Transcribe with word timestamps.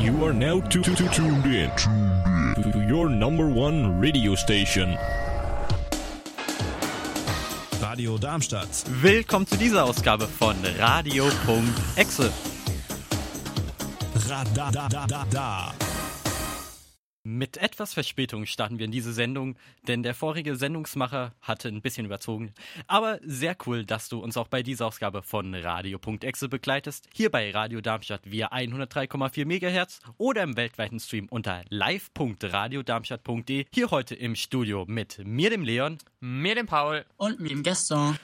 You 0.00 0.24
are 0.24 0.32
now 0.32 0.60
to, 0.60 0.80
to, 0.80 0.94
to 0.94 1.08
tuned 1.08 1.44
in 1.46 1.70
to 2.72 2.84
your 2.88 3.08
number 3.10 3.48
one 3.48 4.00
radio 4.00 4.36
station. 4.36 4.96
Radio 7.82 8.16
Darmstadt. 8.16 8.68
Willkommen 9.02 9.46
zu 9.46 9.56
dieser 9.56 9.84
Ausgabe 9.84 10.28
von 10.28 10.54
Radio.exe. 10.78 12.32
Radadadada. 14.28 15.72
Mit 17.30 17.58
etwas 17.58 17.92
Verspätung 17.92 18.46
starten 18.46 18.78
wir 18.78 18.86
in 18.86 18.90
diese 18.90 19.12
Sendung, 19.12 19.56
denn 19.86 20.02
der 20.02 20.14
vorige 20.14 20.56
Sendungsmacher 20.56 21.34
hatte 21.42 21.68
ein 21.68 21.82
bisschen 21.82 22.06
überzogen. 22.06 22.54
Aber 22.86 23.20
sehr 23.22 23.54
cool, 23.66 23.84
dass 23.84 24.08
du 24.08 24.20
uns 24.20 24.38
auch 24.38 24.48
bei 24.48 24.62
dieser 24.62 24.86
Ausgabe 24.86 25.20
von 25.22 25.54
Radio.exe 25.54 26.48
begleitest. 26.48 27.06
Hier 27.12 27.30
bei 27.30 27.50
Radio 27.50 27.82
Darmstadt 27.82 28.22
via 28.24 28.50
103,4 28.50 29.44
MHz 29.44 30.00
oder 30.16 30.42
im 30.42 30.56
weltweiten 30.56 31.00
Stream 31.00 31.26
unter 31.28 31.64
live.radiodarmstadt.de. 31.68 33.66
Hier 33.74 33.90
heute 33.90 34.14
im 34.14 34.34
Studio 34.34 34.86
mit 34.88 35.20
mir, 35.22 35.50
dem 35.50 35.64
Leon, 35.64 35.98
Mir 36.20 36.54
den 36.54 36.64
Paul. 36.64 37.04
Und 37.18 37.40
mit 37.40 37.50
dem 37.50 37.62
Gaston. 37.62 38.16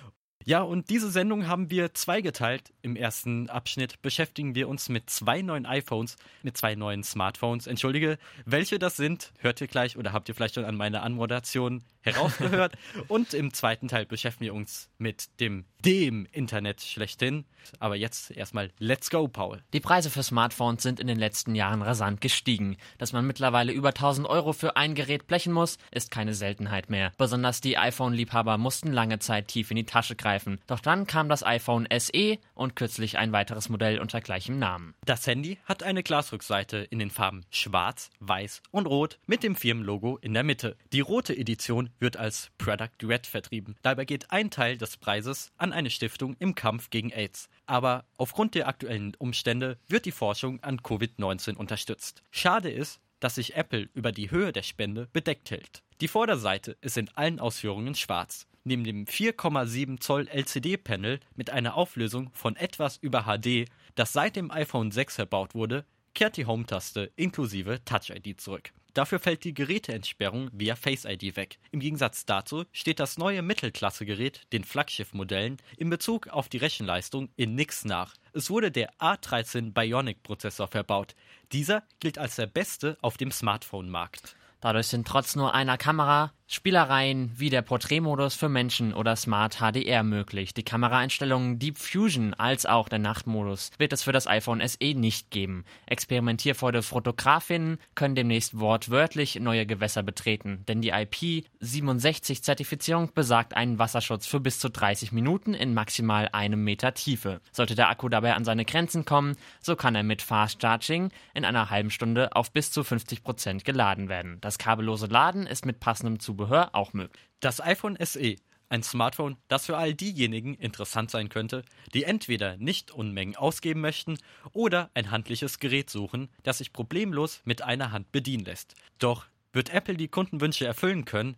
Ja, 0.46 0.60
und 0.60 0.90
diese 0.90 1.10
Sendung 1.10 1.46
haben 1.46 1.70
wir 1.70 1.94
zweigeteilt. 1.94 2.72
Im 2.82 2.96
ersten 2.96 3.48
Abschnitt 3.48 4.02
beschäftigen 4.02 4.54
wir 4.54 4.68
uns 4.68 4.90
mit 4.90 5.08
zwei 5.08 5.40
neuen 5.40 5.64
iPhones, 5.64 6.16
mit 6.42 6.56
zwei 6.58 6.74
neuen 6.74 7.02
Smartphones. 7.02 7.66
Entschuldige, 7.66 8.18
welche 8.44 8.78
das 8.78 8.96
sind, 8.96 9.32
hört 9.38 9.62
ihr 9.62 9.68
gleich 9.68 9.96
oder 9.96 10.12
habt 10.12 10.28
ihr 10.28 10.34
vielleicht 10.34 10.56
schon 10.56 10.66
an 10.66 10.76
meiner 10.76 11.02
Anmoderation 11.02 11.82
herausgehört. 12.04 12.76
und 13.08 13.34
im 13.34 13.52
zweiten 13.52 13.88
Teil 13.88 14.06
beschäftigen 14.06 14.44
wir 14.44 14.54
uns 14.54 14.90
mit 14.98 15.40
dem 15.40 15.64
dem 15.84 16.26
Internet 16.32 16.80
schlechthin. 16.80 17.44
Aber 17.78 17.96
jetzt 17.96 18.30
erstmal 18.30 18.70
Let's 18.78 19.10
go, 19.10 19.28
Paul. 19.28 19.62
Die 19.72 19.80
Preise 19.80 20.10
für 20.10 20.22
Smartphones 20.22 20.82
sind 20.82 21.00
in 21.00 21.06
den 21.06 21.18
letzten 21.18 21.54
Jahren 21.54 21.82
rasant 21.82 22.20
gestiegen. 22.20 22.76
Dass 22.98 23.12
man 23.12 23.26
mittlerweile 23.26 23.72
über 23.72 23.88
1000 23.88 24.26
Euro 24.26 24.52
für 24.52 24.76
ein 24.76 24.94
Gerät 24.94 25.26
blechen 25.26 25.52
muss, 25.52 25.78
ist 25.90 26.10
keine 26.10 26.34
Seltenheit 26.34 26.90
mehr. 26.90 27.12
Besonders 27.16 27.60
die 27.60 27.78
iPhone-Liebhaber 27.78 28.58
mussten 28.58 28.92
lange 28.92 29.18
Zeit 29.18 29.48
tief 29.48 29.70
in 29.70 29.76
die 29.76 29.86
Tasche 29.86 30.16
greifen. 30.16 30.60
Doch 30.66 30.80
dann 30.80 31.06
kam 31.06 31.28
das 31.28 31.44
iPhone 31.44 31.86
SE 31.96 32.38
und 32.54 32.76
kürzlich 32.76 33.18
ein 33.18 33.32
weiteres 33.32 33.68
Modell 33.68 33.98
unter 33.98 34.20
gleichem 34.20 34.58
Namen. 34.58 34.94
Das 35.04 35.26
Handy 35.26 35.58
hat 35.64 35.82
eine 35.82 36.02
Glasrückseite 36.02 36.78
in 36.78 36.98
den 36.98 37.10
Farben 37.10 37.44
Schwarz, 37.50 38.10
Weiß 38.20 38.62
und 38.70 38.86
Rot 38.86 39.18
mit 39.26 39.42
dem 39.42 39.56
Firmenlogo 39.56 40.18
in 40.18 40.34
der 40.34 40.44
Mitte. 40.44 40.76
Die 40.92 41.00
rote 41.00 41.36
Edition 41.36 41.90
wird 41.98 42.16
als 42.16 42.50
Product 42.58 42.88
Red 43.02 43.26
vertrieben. 43.26 43.76
Dabei 43.82 44.04
geht 44.04 44.30
ein 44.30 44.50
Teil 44.50 44.76
des 44.76 44.96
Preises 44.96 45.52
an 45.56 45.72
eine 45.72 45.90
Stiftung 45.90 46.36
im 46.38 46.54
Kampf 46.54 46.90
gegen 46.90 47.10
AIDS. 47.10 47.48
Aber 47.66 48.04
aufgrund 48.16 48.54
der 48.54 48.68
aktuellen 48.68 49.14
Umstände 49.16 49.78
wird 49.88 50.04
die 50.04 50.12
Forschung 50.12 50.62
an 50.62 50.80
Covid-19 50.80 51.56
unterstützt. 51.56 52.22
Schade 52.30 52.70
ist, 52.70 53.00
dass 53.20 53.36
sich 53.36 53.56
Apple 53.56 53.88
über 53.94 54.12
die 54.12 54.30
Höhe 54.30 54.52
der 54.52 54.62
Spende 54.62 55.08
bedeckt 55.12 55.50
hält. 55.50 55.82
Die 56.00 56.08
Vorderseite 56.08 56.76
ist 56.80 56.98
in 56.98 57.08
allen 57.14 57.40
Ausführungen 57.40 57.94
schwarz. 57.94 58.46
Neben 58.64 58.84
dem 58.84 59.04
4,7 59.04 60.00
Zoll 60.00 60.28
LCD-Panel 60.28 61.20
mit 61.34 61.50
einer 61.50 61.74
Auflösung 61.76 62.30
von 62.32 62.56
etwas 62.56 62.96
über 62.96 63.24
HD, 63.24 63.68
das 63.94 64.12
seit 64.12 64.36
dem 64.36 64.50
iPhone 64.50 64.90
6 64.90 65.16
verbaut 65.16 65.54
wurde, 65.54 65.84
kehrt 66.14 66.36
die 66.36 66.46
Home-Taste 66.46 67.12
inklusive 67.16 67.84
Touch-ID 67.84 68.40
zurück. 68.40 68.72
Dafür 68.94 69.18
fällt 69.18 69.42
die 69.42 69.54
Geräteentsperrung 69.54 70.50
via 70.52 70.76
Face 70.76 71.04
ID 71.04 71.36
weg. 71.36 71.58
Im 71.72 71.80
Gegensatz 71.80 72.26
dazu 72.26 72.64
steht 72.72 73.00
das 73.00 73.18
neue 73.18 73.42
Mittelklasse-Gerät 73.42 74.42
den 74.52 74.62
Flaggschiff-Modellen 74.62 75.56
in 75.76 75.90
Bezug 75.90 76.28
auf 76.28 76.48
die 76.48 76.58
Rechenleistung 76.58 77.28
in 77.34 77.56
nix 77.56 77.84
nach. 77.84 78.14
Es 78.32 78.50
wurde 78.50 78.70
der 78.70 78.94
A13 79.00 79.72
Bionic-Prozessor 79.72 80.68
verbaut. 80.68 81.16
Dieser 81.50 81.82
gilt 81.98 82.18
als 82.18 82.36
der 82.36 82.46
beste 82.46 82.96
auf 83.02 83.16
dem 83.16 83.32
Smartphone-Markt. 83.32 84.36
Dadurch 84.60 84.86
sind 84.86 85.08
trotz 85.08 85.34
nur 85.34 85.54
einer 85.54 85.76
Kamera 85.76 86.32
Spielereien 86.54 87.32
wie 87.36 87.50
der 87.50 87.62
Porträtmodus 87.62 88.36
für 88.36 88.48
Menschen 88.48 88.94
oder 88.94 89.16
Smart 89.16 89.56
HDR 89.56 90.04
möglich. 90.04 90.54
Die 90.54 90.62
Kameraeinstellungen 90.62 91.58
Deep 91.58 91.76
Fusion 91.76 92.32
als 92.32 92.64
auch 92.64 92.88
der 92.88 93.00
Nachtmodus 93.00 93.72
wird 93.76 93.92
es 93.92 94.04
für 94.04 94.12
das 94.12 94.28
iPhone 94.28 94.62
SE 94.66 94.94
nicht 94.94 95.32
geben. 95.32 95.64
Experimentierfreude 95.86 96.82
Fotografinnen 96.82 97.78
können 97.96 98.14
demnächst 98.14 98.60
wortwörtlich 98.60 99.40
neue 99.40 99.66
Gewässer 99.66 100.04
betreten, 100.04 100.62
denn 100.68 100.80
die 100.80 100.94
IP67-Zertifizierung 100.94 103.10
besagt 103.12 103.56
einen 103.56 103.80
Wasserschutz 103.80 104.26
für 104.26 104.38
bis 104.38 104.60
zu 104.60 104.70
30 104.70 105.10
Minuten 105.10 105.54
in 105.54 105.74
maximal 105.74 106.28
einem 106.30 106.62
Meter 106.62 106.94
Tiefe. 106.94 107.40
Sollte 107.50 107.74
der 107.74 107.90
Akku 107.90 108.08
dabei 108.08 108.34
an 108.34 108.44
seine 108.44 108.64
Grenzen 108.64 109.04
kommen, 109.04 109.34
so 109.60 109.74
kann 109.74 109.96
er 109.96 110.04
mit 110.04 110.22
Fast 110.22 110.62
Charging 110.62 111.10
in 111.34 111.44
einer 111.44 111.70
halben 111.70 111.90
Stunde 111.90 112.36
auf 112.36 112.52
bis 112.52 112.70
zu 112.70 112.84
50 112.84 113.24
Prozent 113.24 113.64
geladen 113.64 114.08
werden. 114.08 114.38
Das 114.40 114.56
kabellose 114.56 115.06
Laden 115.06 115.48
ist 115.48 115.66
mit 115.66 115.80
passendem 115.80 116.20
Zubehör 116.20 116.43
auch 116.72 116.92
möglich. 116.92 117.22
Das 117.40 117.60
iPhone 117.60 117.96
SE, 118.00 118.36
ein 118.68 118.82
Smartphone, 118.82 119.36
das 119.48 119.66
für 119.66 119.76
all 119.76 119.94
diejenigen 119.94 120.54
interessant 120.54 121.10
sein 121.10 121.28
könnte, 121.28 121.64
die 121.92 122.04
entweder 122.04 122.56
nicht 122.56 122.90
Unmengen 122.90 123.36
ausgeben 123.36 123.80
möchten 123.80 124.18
oder 124.52 124.90
ein 124.94 125.10
handliches 125.10 125.58
Gerät 125.58 125.90
suchen, 125.90 126.28
das 126.42 126.58
sich 126.58 126.72
problemlos 126.72 127.40
mit 127.44 127.62
einer 127.62 127.92
Hand 127.92 128.12
bedienen 128.12 128.44
lässt. 128.44 128.74
Doch 128.98 129.26
wird 129.52 129.70
Apple 129.70 129.96
die 129.96 130.08
Kundenwünsche 130.08 130.66
erfüllen 130.66 131.04
können? 131.04 131.36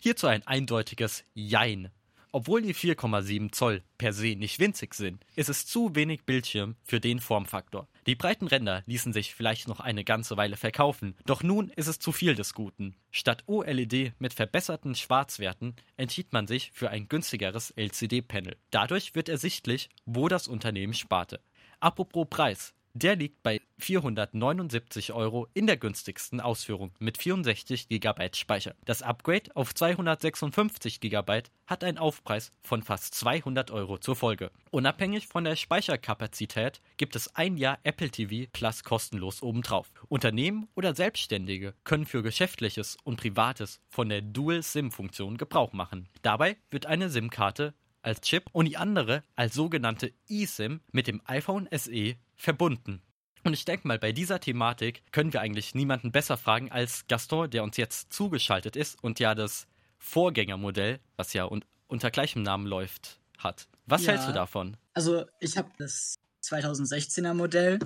Hierzu 0.00 0.28
ein 0.28 0.46
eindeutiges 0.46 1.24
Jein. 1.34 1.90
Obwohl 2.30 2.62
die 2.62 2.74
4,7 2.74 3.52
Zoll 3.52 3.82
per 3.96 4.12
se 4.12 4.36
nicht 4.36 4.58
winzig 4.58 4.94
sind, 4.94 5.24
ist 5.34 5.48
es 5.48 5.66
zu 5.66 5.94
wenig 5.94 6.24
Bildschirm 6.24 6.76
für 6.84 7.00
den 7.00 7.20
Formfaktor. 7.20 7.88
Die 8.06 8.14
breiten 8.14 8.46
Ränder 8.46 8.82
ließen 8.86 9.12
sich 9.12 9.34
vielleicht 9.34 9.66
noch 9.66 9.80
eine 9.80 10.04
ganze 10.04 10.36
Weile 10.36 10.56
verkaufen, 10.56 11.14
doch 11.24 11.42
nun 11.42 11.70
ist 11.70 11.86
es 11.86 11.98
zu 11.98 12.12
viel 12.12 12.34
des 12.34 12.52
Guten. 12.52 12.96
Statt 13.10 13.44
OLED 13.46 14.12
mit 14.18 14.34
verbesserten 14.34 14.94
Schwarzwerten 14.94 15.74
entschied 15.96 16.32
man 16.32 16.46
sich 16.46 16.70
für 16.72 16.90
ein 16.90 17.08
günstigeres 17.08 17.70
LCD-Panel. 17.70 18.56
Dadurch 18.70 19.14
wird 19.14 19.28
ersichtlich, 19.28 19.88
wo 20.04 20.28
das 20.28 20.48
Unternehmen 20.48 20.94
sparte. 20.94 21.40
Apropos 21.80 22.26
Preis. 22.28 22.74
Der 22.94 23.16
liegt 23.16 23.42
bei 23.42 23.60
479 23.78 25.12
Euro 25.12 25.46
in 25.54 25.66
der 25.66 25.76
günstigsten 25.76 26.40
Ausführung 26.40 26.92
mit 26.98 27.18
64 27.18 27.88
GB 27.88 28.30
Speicher. 28.34 28.74
Das 28.84 29.02
Upgrade 29.02 29.54
auf 29.54 29.74
256 29.74 31.00
GB 31.00 31.42
hat 31.66 31.84
einen 31.84 31.98
Aufpreis 31.98 32.52
von 32.62 32.82
fast 32.82 33.14
200 33.14 33.70
Euro 33.70 33.98
zur 33.98 34.16
Folge. 34.16 34.50
Unabhängig 34.70 35.28
von 35.28 35.44
der 35.44 35.56
Speicherkapazität 35.56 36.80
gibt 36.96 37.14
es 37.14 37.34
ein 37.36 37.56
Jahr 37.56 37.78
Apple 37.84 38.10
TV 38.10 38.48
Plus 38.52 38.82
kostenlos 38.82 39.42
obendrauf. 39.42 39.92
Unternehmen 40.08 40.68
oder 40.74 40.94
Selbstständige 40.94 41.74
können 41.84 42.06
für 42.06 42.22
Geschäftliches 42.22 42.96
und 43.04 43.20
Privates 43.20 43.80
von 43.88 44.08
der 44.08 44.22
Dual-SIM-Funktion 44.22 45.36
Gebrauch 45.36 45.72
machen. 45.72 46.08
Dabei 46.22 46.56
wird 46.70 46.86
eine 46.86 47.10
SIM-Karte 47.10 47.74
als 48.08 48.20
Chip 48.22 48.44
und 48.52 48.64
die 48.64 48.76
andere 48.76 49.22
als 49.36 49.54
sogenannte 49.54 50.12
eSIM 50.28 50.80
mit 50.90 51.06
dem 51.06 51.20
iPhone 51.26 51.68
SE 51.70 52.16
verbunden. 52.36 53.02
Und 53.44 53.52
ich 53.54 53.64
denke 53.64 53.86
mal, 53.86 53.98
bei 53.98 54.12
dieser 54.12 54.40
Thematik 54.40 55.02
können 55.12 55.32
wir 55.32 55.40
eigentlich 55.40 55.74
niemanden 55.74 56.10
besser 56.10 56.36
fragen 56.36 56.72
als 56.72 57.06
Gaston, 57.06 57.50
der 57.50 57.62
uns 57.62 57.76
jetzt 57.76 58.12
zugeschaltet 58.12 58.74
ist 58.76 59.02
und 59.02 59.20
ja 59.20 59.34
das 59.34 59.66
Vorgängermodell, 59.98 61.00
was 61.16 61.32
ja 61.32 61.44
un 61.44 61.64
unter 61.86 62.10
gleichem 62.10 62.42
Namen 62.42 62.66
läuft, 62.66 63.18
hat. 63.38 63.66
Was 63.86 64.04
Ja. 64.04 64.12
hältst 64.12 64.28
du 64.28 64.32
davon? 64.32 64.76
Also, 64.92 65.24
ich 65.40 65.56
habe 65.56 65.70
das 65.78 66.16
2016er 66.42 67.32
Modell. 67.32 67.78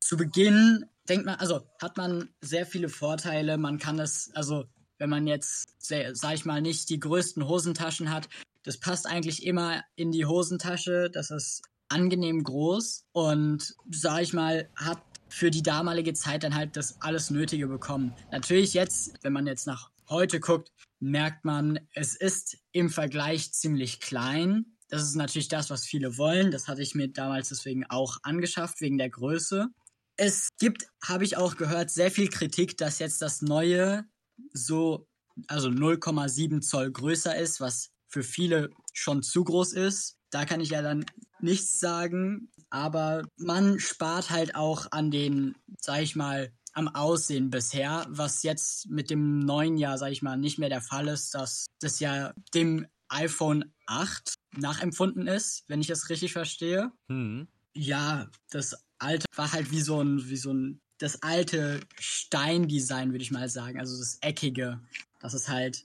Zu 0.00 0.16
Beginn 0.16 0.86
denkt 1.10 1.26
man, 1.26 1.34
also 1.34 1.60
hat 1.82 1.98
man 1.98 2.30
sehr 2.40 2.64
viele 2.64 2.88
Vorteile. 2.88 3.58
Man 3.58 3.78
kann 3.78 3.98
es, 3.98 4.30
also 4.34 4.64
wenn 4.96 5.10
man 5.10 5.26
jetzt, 5.26 5.66
sag 5.78 6.34
ich 6.34 6.46
mal, 6.46 6.62
nicht 6.62 6.88
die 6.88 6.98
größten 6.98 7.46
Hosentaschen 7.46 8.10
hat, 8.10 8.30
das 8.64 8.78
passt 8.78 9.06
eigentlich 9.06 9.46
immer 9.46 9.84
in 9.94 10.10
die 10.10 10.26
Hosentasche. 10.26 11.10
Das 11.10 11.30
ist 11.30 11.62
angenehm 11.88 12.42
groß 12.42 13.06
und, 13.12 13.76
sag 13.90 14.22
ich 14.22 14.32
mal, 14.32 14.68
hat 14.74 15.02
für 15.28 15.50
die 15.50 15.62
damalige 15.62 16.14
Zeit 16.14 16.42
dann 16.44 16.54
halt 16.54 16.76
das 16.76 17.00
alles 17.00 17.30
Nötige 17.30 17.66
bekommen. 17.66 18.14
Natürlich 18.32 18.74
jetzt, 18.74 19.12
wenn 19.22 19.32
man 19.32 19.46
jetzt 19.46 19.66
nach 19.66 19.90
heute 20.08 20.40
guckt, 20.40 20.72
merkt 21.00 21.44
man, 21.44 21.78
es 21.92 22.14
ist 22.14 22.58
im 22.72 22.88
Vergleich 22.88 23.52
ziemlich 23.52 24.00
klein. 24.00 24.76
Das 24.88 25.02
ist 25.02 25.16
natürlich 25.16 25.48
das, 25.48 25.70
was 25.70 25.84
viele 25.84 26.18
wollen. 26.18 26.50
Das 26.50 26.68
hatte 26.68 26.82
ich 26.82 26.94
mir 26.94 27.08
damals 27.08 27.48
deswegen 27.48 27.84
auch 27.86 28.18
angeschafft, 28.22 28.80
wegen 28.80 28.96
der 28.96 29.10
Größe. 29.10 29.68
Es 30.16 30.48
gibt, 30.58 30.86
habe 31.02 31.24
ich 31.24 31.36
auch 31.36 31.56
gehört, 31.56 31.90
sehr 31.90 32.10
viel 32.10 32.28
Kritik, 32.28 32.76
dass 32.78 32.98
jetzt 32.98 33.20
das 33.20 33.42
neue 33.42 34.04
so, 34.52 35.08
also 35.48 35.68
0,7 35.68 36.60
Zoll 36.60 36.92
größer 36.92 37.36
ist, 37.36 37.60
was 37.60 37.90
für 38.14 38.22
viele 38.22 38.70
schon 38.92 39.24
zu 39.24 39.42
groß 39.42 39.72
ist. 39.72 40.16
Da 40.30 40.44
kann 40.44 40.60
ich 40.60 40.70
ja 40.70 40.82
dann 40.82 41.04
nichts 41.40 41.80
sagen, 41.80 42.48
aber 42.70 43.24
man 43.36 43.80
spart 43.80 44.30
halt 44.30 44.54
auch 44.54 44.86
an 44.92 45.10
den, 45.10 45.56
sag 45.78 46.00
ich 46.00 46.14
mal, 46.14 46.52
am 46.72 46.88
Aussehen 46.88 47.50
bisher, 47.50 48.06
was 48.08 48.42
jetzt 48.44 48.88
mit 48.88 49.10
dem 49.10 49.40
neuen 49.40 49.76
Jahr, 49.76 49.98
sag 49.98 50.12
ich 50.12 50.22
mal, 50.22 50.36
nicht 50.36 50.58
mehr 50.58 50.68
der 50.68 50.80
Fall 50.80 51.08
ist, 51.08 51.34
dass 51.34 51.66
das 51.80 52.00
ja 52.00 52.32
dem 52.54 52.86
iPhone 53.08 53.72
8 53.86 54.34
nachempfunden 54.56 55.26
ist, 55.26 55.64
wenn 55.66 55.80
ich 55.80 55.90
es 55.90 56.08
richtig 56.08 56.32
verstehe. 56.32 56.92
Hm. 57.08 57.48
Ja, 57.74 58.28
das 58.50 58.76
alte 58.98 59.26
war 59.34 59.52
halt 59.52 59.72
wie 59.72 59.80
so 59.80 60.00
ein, 60.00 60.28
wie 60.28 60.36
so 60.36 60.52
ein 60.52 60.80
das 60.98 61.22
alte 61.22 61.80
Steindesign, 61.98 63.10
würde 63.10 63.22
ich 63.22 63.32
mal 63.32 63.48
sagen, 63.48 63.80
also 63.80 63.98
das 63.98 64.18
eckige, 64.20 64.80
dass 65.20 65.34
es 65.34 65.48
halt 65.48 65.84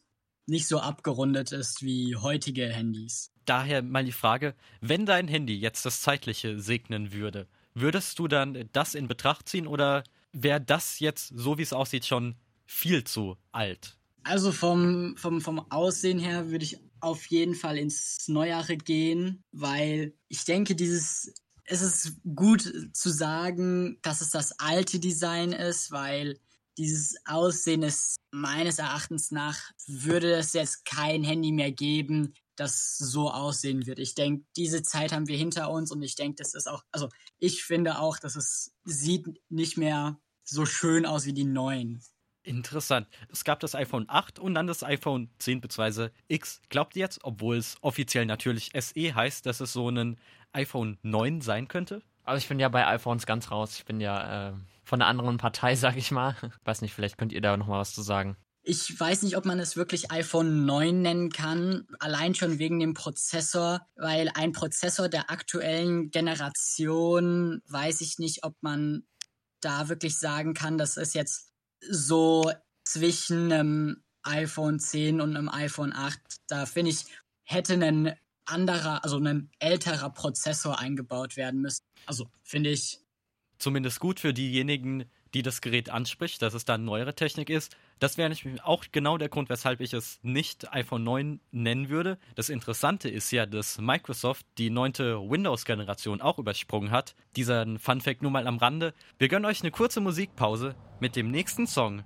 nicht 0.50 0.68
so 0.68 0.80
abgerundet 0.80 1.52
ist 1.52 1.84
wie 1.84 2.16
heutige 2.16 2.68
Handys. 2.68 3.32
Daher 3.46 3.82
mal 3.82 4.06
die 4.06 4.12
Frage, 4.12 4.56
wenn 4.82 5.06
dein 5.06 5.28
Handy 5.28 5.56
jetzt 5.58 5.86
das 5.86 6.02
Zeitliche 6.02 6.60
segnen 6.60 7.14
würde, 7.14 7.48
würdest 7.74 8.20
du 8.20 8.28
dann 8.28 8.70
das 8.74 8.96
in 8.96 9.08
Betracht 9.08 9.50
ziehen 9.50 9.68
oder 9.68 10.04
wäre 10.32 10.62
das 10.62 11.00
jetzt, 11.00 11.32
so 11.36 11.58
wie 11.58 11.64
es 11.64 11.74
aussieht, 11.74 12.06
schon 12.06 12.36
viel 12.66 13.04
zu 13.04 13.38
alt? 13.52 13.98
Also 14.24 14.52
vom, 14.52 15.16
vom, 15.18 15.42
vom 15.42 15.72
Aussehen 15.72 16.20
her 16.20 16.52
würde 16.52 16.66
ich 16.66 16.78
auf 17.00 17.26
jeden 17.28 17.56
Fall 17.56 17.78
ins 17.78 18.28
Neuere 18.28 18.78
gehen, 18.78 19.44
weil 19.52 20.14
ich 20.28 20.46
denke, 20.46 20.76
dieses 20.76 21.34
es 21.70 21.82
ist 21.82 22.14
gut 22.36 22.74
zu 22.94 23.10
sagen, 23.12 24.00
dass 24.02 24.22
es 24.22 24.32
das 24.32 24.60
alte 24.60 25.00
Design 25.00 25.52
ist, 25.52 25.92
weil 25.92 26.40
dieses 26.80 27.18
Aussehen 27.26 27.84
ist 27.84 28.16
meines 28.32 28.80
Erachtens 28.80 29.32
nach, 29.32 29.60
würde 29.86 30.34
es 30.34 30.54
jetzt 30.54 30.86
kein 30.86 31.24
Handy 31.24 31.52
mehr 31.52 31.74
geben, 31.74 32.34
das 32.56 32.98
so 32.98 33.30
aussehen 33.30 33.86
wird. 33.86 34.00
Ich 34.00 34.16
denke, 34.16 34.46
diese 34.56 34.82
Zeit 34.82 35.12
haben 35.12 35.28
wir 35.28 35.38
hinter 35.38 35.70
uns 35.70 35.92
und 35.92 36.02
ich 36.02 36.16
denke, 36.16 36.36
das 36.38 36.54
ist 36.54 36.68
auch, 36.68 36.84
also 36.92 37.10
ich 37.38 37.64
finde 37.64 38.00
auch, 38.00 38.18
dass 38.18 38.38
es 38.38 38.74
sieht 38.86 39.28
nicht 39.50 39.78
mehr 39.78 40.20
so 40.46 40.66
schön 40.66 41.06
aus 41.06 41.26
wie 41.26 41.34
die 41.34 41.44
neuen. 41.44 42.02
Interessant. 42.44 43.08
Es 43.30 43.44
gab 43.44 43.60
das 43.60 43.76
iPhone 43.76 44.06
8 44.08 44.40
und 44.40 44.56
dann 44.56 44.66
das 44.66 44.82
iPhone 44.82 45.30
10 45.40 45.60
bzw. 45.60 46.10
X. 46.30 46.62
Glaubt 46.70 46.96
ihr 46.96 47.02
jetzt, 47.02 47.20
obwohl 47.24 47.58
es 47.58 47.76
offiziell 47.82 48.26
natürlich 48.26 48.72
SE 48.74 49.16
heißt, 49.16 49.46
dass 49.46 49.60
es 49.60 49.74
so 49.74 49.90
ein 49.90 50.18
iPhone 50.54 50.98
9 51.04 51.42
sein 51.42 51.68
könnte? 51.68 52.02
Also 52.30 52.44
ich 52.44 52.48
bin 52.48 52.60
ja 52.60 52.70
bei 52.70 52.86
iPhones 52.86 53.26
ganz 53.26 53.50
raus. 53.50 53.74
Ich 53.76 53.86
bin 53.86 54.00
ja 54.00 54.50
äh, 54.50 54.54
von 54.84 55.02
einer 55.02 55.10
anderen 55.10 55.38
Partei, 55.38 55.76
sag 55.76 55.98
ich 55.98 56.12
mal. 56.12 56.36
Weiß 56.64 56.82
nicht, 56.82 56.94
vielleicht 56.94 57.18
könnt 57.18 57.34
ihr 57.34 57.42
da 57.42 57.58
nochmal 57.58 57.80
was 57.80 57.94
zu 57.94 58.04
sagen. 58.04 58.38
Ich 58.62 59.00
weiß 59.00 59.24
nicht, 59.24 59.36
ob 59.36 59.46
man 59.46 59.58
es 59.58 59.76
wirklich 59.76 60.12
iPhone 60.12 60.66
9 60.66 61.02
nennen 61.02 61.32
kann, 61.32 61.88
allein 61.98 62.36
schon 62.36 62.60
wegen 62.60 62.80
dem 62.80 62.94
Prozessor, 62.94 63.88
weil 63.96 64.30
ein 64.36 64.52
Prozessor 64.52 65.10
der 65.10 65.32
aktuellen 65.32 66.12
Generation 66.12 67.62
weiß 67.68 68.02
ich 68.02 68.20
nicht, 68.20 68.44
ob 68.44 68.56
man 68.62 69.08
da 69.62 69.90
wirklich 69.90 70.20
sagen 70.20 70.54
kann, 70.54 70.78
das 70.78 70.98
ist 70.98 71.16
jetzt 71.16 71.52
so 71.90 72.52
zwischen 72.84 73.52
einem 73.52 74.04
iPhone 74.24 74.80
10 74.80 75.22
und 75.22 75.36
einem 75.36 75.50
iPhone 75.50 75.94
8. 75.94 76.20
Da 76.48 76.66
finde 76.68 76.92
ich, 76.92 77.06
hätte 77.44 77.74
ein 77.74 78.14
anderer, 78.52 79.04
also 79.04 79.18
ein 79.18 79.50
älterer 79.60 80.10
Prozessor 80.10 80.80
eingebaut 80.80 81.38
werden 81.38 81.62
müssen. 81.62 81.84
Also 82.06 82.30
finde 82.44 82.72
ich. 82.72 83.00
Zumindest 83.58 84.00
gut 84.00 84.20
für 84.20 84.34
diejenigen, 84.34 85.06
die 85.34 85.42
das 85.42 85.62
Gerät 85.62 85.90
anspricht, 85.90 86.42
dass 86.42 86.54
es 86.54 86.66
da 86.66 86.78
neuere 86.78 87.14
Technik 87.14 87.50
ist. 87.50 87.76
Das 88.00 88.18
wäre 88.18 88.34
auch 88.64 88.86
genau 88.92 89.18
der 89.18 89.30
Grund, 89.30 89.50
weshalb 89.50 89.82
ich 89.82 89.94
es 89.94 90.20
nicht 90.22 90.74
iPhone 90.74 91.04
9 91.04 91.40
nennen 91.52 91.90
würde. 91.90 92.18
Das 92.36 92.50
Interessante 92.50 93.10
ist 93.10 93.32
ja, 93.32 93.46
dass 93.46 93.80
Microsoft 93.80 94.46
die 94.58 94.70
neunte 94.70 95.18
Windows-Generation 95.20 96.22
auch 96.22 96.40
übersprungen 96.40 96.92
hat. 96.92 97.16
Dieser 97.36 97.66
Fun-Fact 97.78 98.22
nur 98.22 98.32
mal 98.32 98.48
am 98.48 98.58
Rande. 98.58 98.94
Wir 99.18 99.28
gönnen 99.28 99.46
euch 99.46 99.62
eine 99.62 99.72
kurze 99.72 100.02
Musikpause 100.02 100.76
mit 101.00 101.16
dem 101.16 101.30
nächsten 101.30 101.68
Song 101.68 102.04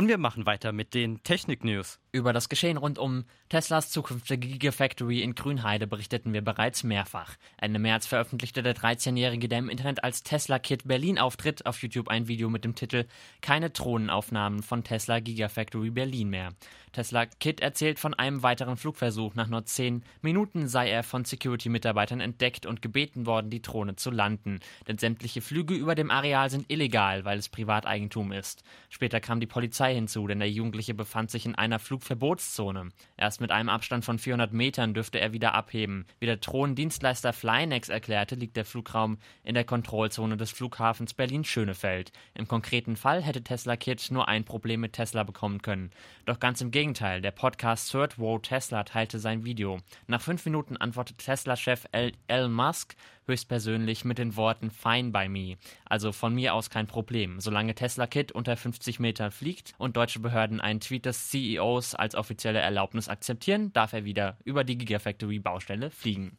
Und 0.00 0.08
wir 0.08 0.16
machen 0.16 0.46
weiter 0.46 0.72
mit 0.72 0.94
den 0.94 1.22
Technik-News. 1.24 2.00
Über 2.12 2.32
das 2.32 2.48
Geschehen 2.48 2.76
rund 2.76 2.98
um 2.98 3.24
Teslas 3.50 3.90
zukünftige 3.90 4.48
Gigafactory 4.48 5.22
in 5.22 5.36
Grünheide 5.36 5.86
berichteten 5.86 6.32
wir 6.32 6.42
bereits 6.42 6.82
mehrfach. 6.82 7.36
Ende 7.56 7.78
März 7.78 8.06
veröffentlichte 8.06 8.64
der 8.64 8.74
13-Jährige, 8.74 9.48
der 9.48 9.60
im 9.60 9.68
Internet 9.68 10.02
als 10.02 10.24
Tesla 10.24 10.58
Kid 10.58 10.88
Berlin 10.88 11.20
auftritt, 11.20 11.66
auf 11.66 11.80
YouTube 11.82 12.08
ein 12.08 12.26
Video 12.26 12.50
mit 12.50 12.64
dem 12.64 12.74
Titel 12.74 13.06
Keine 13.42 13.70
Drohnenaufnahmen 13.70 14.64
von 14.64 14.82
Tesla 14.82 15.20
Gigafactory 15.20 15.90
Berlin 15.90 16.30
mehr. 16.30 16.48
Tesla 16.92 17.26
Kid 17.26 17.60
erzählt 17.60 18.00
von 18.00 18.14
einem 18.14 18.42
weiteren 18.42 18.76
Flugversuch. 18.76 19.36
Nach 19.36 19.46
nur 19.46 19.64
zehn 19.64 20.02
Minuten 20.22 20.66
sei 20.66 20.90
er 20.90 21.04
von 21.04 21.24
Security-Mitarbeitern 21.24 22.20
entdeckt 22.20 22.66
und 22.66 22.82
gebeten 22.82 23.26
worden, 23.26 23.50
die 23.50 23.62
Drohne 23.62 23.94
zu 23.94 24.10
landen. 24.10 24.58
Denn 24.88 24.98
sämtliche 24.98 25.40
Flüge 25.40 25.74
über 25.74 25.94
dem 25.94 26.10
Areal 26.10 26.50
sind 26.50 26.68
illegal, 26.68 27.24
weil 27.24 27.38
es 27.38 27.48
Privateigentum 27.48 28.32
ist. 28.32 28.64
Später 28.88 29.20
kam 29.20 29.38
die 29.38 29.46
Polizei 29.46 29.94
hinzu, 29.94 30.26
denn 30.26 30.40
der 30.40 30.50
Jugendliche 30.50 30.94
befand 30.94 31.30
sich 31.30 31.46
in 31.46 31.54
einer 31.54 31.78
Flugverbotszone. 32.00 32.88
Erst 33.16 33.40
mit 33.40 33.50
einem 33.50 33.68
Abstand 33.68 34.04
von 34.04 34.18
400 34.18 34.52
Metern 34.52 34.94
dürfte 34.94 35.20
er 35.20 35.32
wieder 35.32 35.54
abheben. 35.54 36.06
Wie 36.18 36.26
der 36.26 36.38
Drohnendienstleister 36.38 37.32
Flynex 37.32 37.88
erklärte, 37.88 38.34
liegt 38.34 38.56
der 38.56 38.64
Flugraum 38.64 39.18
in 39.44 39.54
der 39.54 39.64
Kontrollzone 39.64 40.36
des 40.36 40.50
Flughafens 40.50 41.14
Berlin-Schönefeld. 41.14 42.12
Im 42.34 42.48
konkreten 42.48 42.96
Fall 42.96 43.22
hätte 43.22 43.44
Tesla 43.44 43.76
Kid 43.76 44.10
nur 44.10 44.28
ein 44.28 44.44
Problem 44.44 44.80
mit 44.80 44.94
Tesla 44.94 45.22
bekommen 45.22 45.62
können. 45.62 45.90
Doch 46.24 46.40
ganz 46.40 46.60
im 46.60 46.70
Gegenteil, 46.70 47.20
der 47.20 47.32
Podcast 47.32 47.90
Third 47.90 48.18
Row 48.18 48.40
Tesla 48.40 48.84
teilte 48.84 49.18
sein 49.18 49.44
Video. 49.44 49.78
Nach 50.06 50.20
fünf 50.20 50.44
Minuten 50.44 50.76
antwortet 50.76 51.18
Tesla-Chef 51.18 51.86
Elon 51.92 52.52
Musk 52.52 52.96
höchstpersönlich 53.30 54.04
mit 54.04 54.18
den 54.18 54.36
Worten 54.36 54.70
Fine 54.70 55.10
by 55.10 55.28
me. 55.28 55.56
Also 55.84 56.12
von 56.12 56.34
mir 56.34 56.54
aus 56.54 56.68
kein 56.68 56.86
Problem. 56.86 57.40
Solange 57.40 57.74
Tesla 57.74 58.06
Kit 58.06 58.32
unter 58.32 58.56
50 58.56 58.98
Metern 58.98 59.30
fliegt 59.30 59.72
und 59.78 59.96
deutsche 59.96 60.18
Behörden 60.18 60.60
einen 60.60 60.80
Tweet 60.80 61.06
des 61.06 61.30
CEOs 61.30 61.94
als 61.94 62.14
offizielle 62.14 62.58
Erlaubnis 62.58 63.08
akzeptieren, 63.08 63.72
darf 63.72 63.92
er 63.92 64.04
wieder 64.04 64.36
über 64.44 64.64
die 64.64 64.76
Gigafactory 64.76 65.38
Baustelle 65.38 65.90
fliegen. 65.90 66.36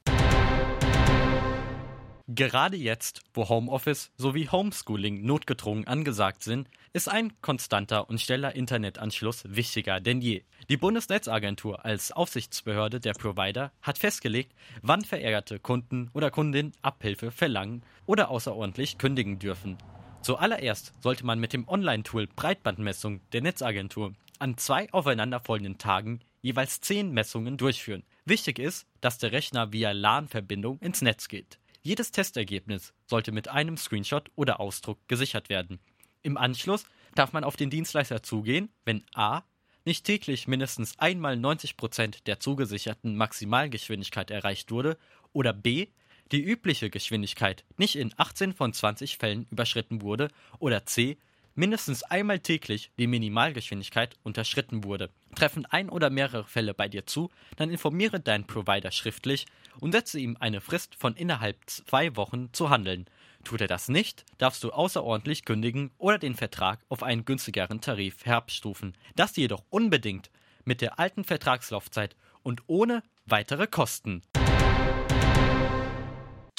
Gerade 2.34 2.78
jetzt, 2.78 3.24
wo 3.34 3.50
Homeoffice 3.50 4.10
sowie 4.16 4.48
Homeschooling 4.48 5.26
notgedrungen 5.26 5.86
angesagt 5.86 6.44
sind, 6.44 6.70
ist 6.94 7.10
ein 7.10 7.34
konstanter 7.42 8.10
und 8.10 8.22
schneller 8.22 8.56
Internetanschluss 8.56 9.44
wichtiger 9.50 10.00
denn 10.00 10.22
je. 10.22 10.44
Die 10.70 10.78
Bundesnetzagentur 10.78 11.84
als 11.84 12.14
Aufsichtsbehörde 12.14 13.02
der 13.02 13.16
Provider 13.16 13.74
hat 13.82 13.98
festgelegt, 13.98 14.56
wann 14.82 15.02
verärgerte 15.02 15.60
Kunden 15.60 16.10
oder 16.14 16.32
Kundinnen 16.32 16.72
Abhilfe 16.82 17.32
verlangen 17.32 17.84
oder 18.06 18.30
außerordentlich 18.30 18.98
kündigen 18.98 19.38
dürfen. 19.38 19.78
Zuallererst 20.22 20.94
sollte 21.02 21.26
man 21.26 21.38
mit 21.38 21.52
dem 21.52 21.68
Online-Tool 21.68 22.28
Breitbandmessung 22.28 23.20
der 23.34 23.42
Netzagentur 23.42 24.14
an 24.40 24.58
zwei 24.58 24.88
aufeinanderfolgenden 24.94 25.80
Tagen 25.80 26.22
jeweils 26.42 26.80
zehn 26.80 27.12
Messungen 27.12 27.58
durchführen. 27.58 28.04
Wichtig 28.24 28.58
ist, 28.58 28.88
dass 29.02 29.18
der 29.18 29.34
Rechner 29.34 29.74
via 29.74 29.92
LAN-Verbindung 29.92 30.80
ins 30.80 31.02
Netz 31.02 31.28
geht. 31.28 31.60
Jedes 31.84 32.12
Testergebnis 32.12 32.94
sollte 33.08 33.32
mit 33.32 33.48
einem 33.48 33.76
Screenshot 33.76 34.30
oder 34.36 34.60
Ausdruck 34.60 35.00
gesichert 35.08 35.50
werden. 35.50 35.80
Im 36.22 36.38
Anschluss 36.38 36.86
darf 37.16 37.34
man 37.34 37.44
auf 37.44 37.56
den 37.56 37.72
Dienstleister 37.72 38.22
zugehen, 38.22 38.70
wenn 38.86 39.04
a. 39.16 39.42
nicht 39.84 40.06
täglich 40.06 40.48
mindestens 40.48 41.00
einmal 41.00 41.34
90% 41.34 42.24
der 42.26 42.40
zugesicherten 42.40 43.16
Maximalgeschwindigkeit 43.16 44.30
erreicht 44.30 44.70
wurde 44.70 44.96
oder 45.34 45.54
b. 45.54 45.88
die 46.32 46.44
übliche 46.44 46.92
Geschwindigkeit 46.92 47.66
nicht 47.78 47.96
in 47.96 48.14
18 48.16 48.54
von 48.54 48.74
20 48.74 49.18
Fällen 49.18 49.48
überschritten 49.50 50.04
wurde 50.04 50.30
oder 50.60 50.86
c 50.86 51.18
mindestens 51.56 52.04
einmal 52.04 52.40
täglich 52.40 52.92
die 53.00 53.08
Minimalgeschwindigkeit 53.08 54.18
unterschritten 54.22 54.84
wurde. 54.84 55.10
Treffen 55.32 55.66
ein 55.66 55.90
oder 55.90 56.10
mehrere 56.10 56.46
Fälle 56.46 56.74
bei 56.74 56.88
dir 56.88 57.06
zu, 57.06 57.30
dann 57.58 57.70
informiere 57.70 58.20
deinen 58.20 58.48
Provider 58.48 58.92
schriftlich 58.92 59.46
und 59.80 59.92
setze 59.92 60.20
ihm 60.20 60.38
eine 60.40 60.62
Frist 60.62 60.96
von 60.96 61.16
innerhalb 61.16 61.58
zwei 61.68 62.16
Wochen 62.16 62.54
zu 62.54 62.70
handeln. 62.70 63.06
Tut 63.44 63.62
er 63.62 63.68
das 63.68 63.90
nicht, 63.90 64.26
darfst 64.38 64.64
du 64.64 64.72
außerordentlich 64.72 65.46
kündigen 65.46 65.92
oder 65.98 66.18
den 66.18 66.36
Vertrag 66.36 66.80
auf 66.90 67.04
einen 67.04 67.26
günstigeren 67.26 67.82
Tarif 67.82 68.26
herabstufen. 68.26 68.96
Das 69.16 69.36
jedoch 69.36 69.64
unbedingt 69.70 70.30
mit 70.64 70.82
der 70.82 71.00
alten 71.00 71.24
Vertragslaufzeit 71.24 72.16
und 72.44 72.62
ohne 72.68 73.04
weitere 73.26 73.68
Kosten. 73.68 74.22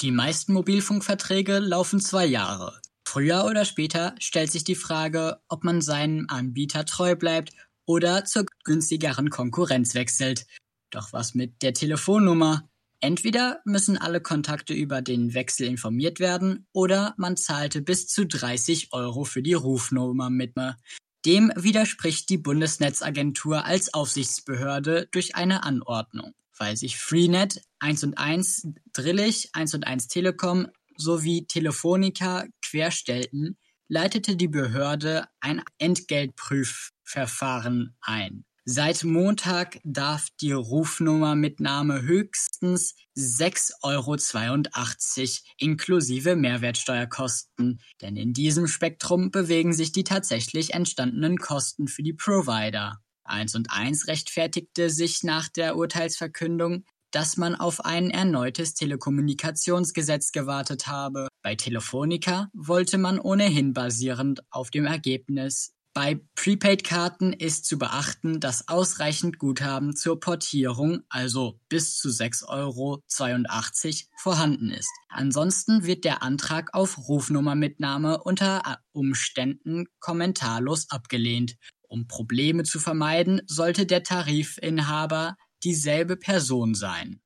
Die 0.01 0.11
meisten 0.11 0.53
Mobilfunkverträge 0.53 1.59
laufen 1.59 2.01
zwei 2.01 2.25
Jahre. 2.25 2.81
Früher 3.05 3.45
oder 3.45 3.63
später 3.63 4.15
stellt 4.19 4.51
sich 4.51 4.63
die 4.63 4.75
Frage, 4.75 5.39
ob 5.47 5.63
man 5.63 5.81
seinem 5.81 6.25
Anbieter 6.29 6.83
treu 6.83 7.15
bleibt 7.15 7.53
oder 7.85 8.25
zur 8.25 8.45
günstigeren 8.63 9.29
Konkurrenz 9.29 9.95
wechselt. 9.95 10.45
Doch 10.89 11.13
was 11.13 11.33
mit 11.33 11.61
der 11.61 11.73
Telefonnummer? 11.73 12.69
Entweder 12.99 13.59
müssen 13.65 13.97
alle 13.97 14.21
Kontakte 14.21 14.73
über 14.73 15.01
den 15.01 15.33
Wechsel 15.33 15.67
informiert 15.67 16.21
werden 16.21 16.67
oder 16.71 17.13
man 17.17 17.35
zahlte 17.35 17.81
bis 17.81 18.07
zu 18.07 18.25
30 18.25 18.93
Euro 18.93 19.25
für 19.25 19.41
die 19.41 19.55
Rufnummer 19.55 20.29
mit. 20.29 20.53
Dem 21.25 21.51
widerspricht 21.55 22.29
die 22.29 22.37
Bundesnetzagentur 22.37 23.65
als 23.65 23.93
Aufsichtsbehörde 23.93 25.09
durch 25.11 25.35
eine 25.35 25.63
Anordnung, 25.63 26.33
weil 26.57 26.77
sich 26.77 26.97
Freenet, 26.97 27.61
1 27.79 28.05
und 28.05 28.17
1 28.17 28.67
Drillich, 28.93 29.49
1 29.51 29.73
und 29.73 29.85
1 29.85 30.07
Telekom 30.07 30.67
sowie 30.95 31.45
Telefonica 31.45 32.45
querstellten, 32.61 33.57
leitete 33.93 34.35
die 34.35 34.47
Behörde 34.47 35.27
ein 35.39 35.61
Entgeltprüfverfahren 35.77 37.95
ein. 38.01 38.43
Seit 38.65 39.03
Montag 39.03 39.79
darf 39.83 40.29
die 40.41 40.51
Rufnummermitnahme 40.51 42.01
höchstens 42.01 42.95
6,82 43.15 43.83
Euro 43.83 44.17
inklusive 45.57 46.35
Mehrwertsteuerkosten, 46.35 47.81
denn 48.01 48.15
in 48.15 48.33
diesem 48.33 48.65
Spektrum 48.65 49.29
bewegen 49.29 49.73
sich 49.73 49.91
die 49.91 50.05
tatsächlich 50.05 50.73
entstandenen 50.73 51.37
Kosten 51.37 51.87
für 51.87 52.01
die 52.01 52.13
Provider. 52.13 52.99
1 53.25 53.53
und 53.53 53.69
1 53.69 54.07
rechtfertigte 54.07 54.89
sich 54.89 55.21
nach 55.21 55.49
der 55.49 55.77
Urteilsverkündung, 55.77 56.83
dass 57.13 57.37
man 57.37 57.55
auf 57.55 57.85
ein 57.85 58.09
erneutes 58.09 58.73
Telekommunikationsgesetz 58.73 60.33
gewartet 60.33 60.87
habe. 60.87 61.29
Bei 61.41 61.55
Telefonica 61.55 62.49
wollte 62.53 62.97
man 62.97 63.19
ohnehin 63.19 63.73
basierend 63.73 64.41
auf 64.51 64.69
dem 64.69 64.85
Ergebnis 64.85 65.73
bei 65.93 66.19
Prepaid-Karten 66.33 67.33
ist 67.33 67.65
zu 67.65 67.77
beachten, 67.77 68.39
dass 68.39 68.67
ausreichend 68.67 69.37
Guthaben 69.37 69.95
zur 69.95 70.19
Portierung, 70.19 71.03
also 71.07 71.59
bis 71.69 71.97
zu 71.97 72.09
6,82 72.09 72.47
Euro, 72.47 73.03
vorhanden 74.17 74.71
ist. 74.71 74.89
Ansonsten 75.09 75.85
wird 75.85 76.03
der 76.03 76.23
Antrag 76.23 76.73
auf 76.73 76.97
Rufnummermitnahme 76.97 78.23
unter 78.23 78.79
Umständen 78.91 79.85
kommentarlos 79.99 80.89
abgelehnt. 80.89 81.57
Um 81.87 82.07
Probleme 82.07 82.63
zu 82.63 82.79
vermeiden, 82.79 83.43
sollte 83.45 83.85
der 83.85 84.01
Tarifinhaber 84.01 85.35
dieselbe 85.63 86.17
Person 86.17 86.75
sein. 86.75 87.19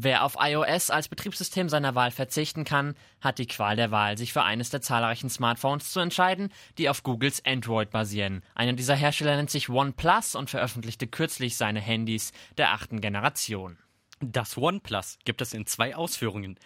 Wer 0.00 0.24
auf 0.24 0.36
iOS 0.40 0.90
als 0.90 1.08
Betriebssystem 1.08 1.68
seiner 1.68 1.96
Wahl 1.96 2.12
verzichten 2.12 2.64
kann, 2.64 2.94
hat 3.20 3.38
die 3.38 3.46
Qual 3.46 3.74
der 3.74 3.90
Wahl, 3.90 4.16
sich 4.16 4.32
für 4.32 4.44
eines 4.44 4.70
der 4.70 4.80
zahlreichen 4.80 5.28
Smartphones 5.28 5.90
zu 5.90 5.98
entscheiden, 5.98 6.52
die 6.78 6.88
auf 6.88 7.02
Googles 7.02 7.44
Android 7.44 7.90
basieren. 7.90 8.42
Einer 8.54 8.74
dieser 8.74 8.94
Hersteller 8.94 9.34
nennt 9.34 9.50
sich 9.50 9.68
OnePlus 9.68 10.36
und 10.36 10.50
veröffentlichte 10.50 11.08
kürzlich 11.08 11.56
seine 11.56 11.80
Handys 11.80 12.32
der 12.56 12.72
achten 12.72 13.00
Generation. 13.00 13.76
Das 14.20 14.56
OnePlus 14.56 15.18
gibt 15.24 15.40
es 15.42 15.52
in 15.52 15.66
zwei 15.66 15.94
Ausführungen. 15.94 16.58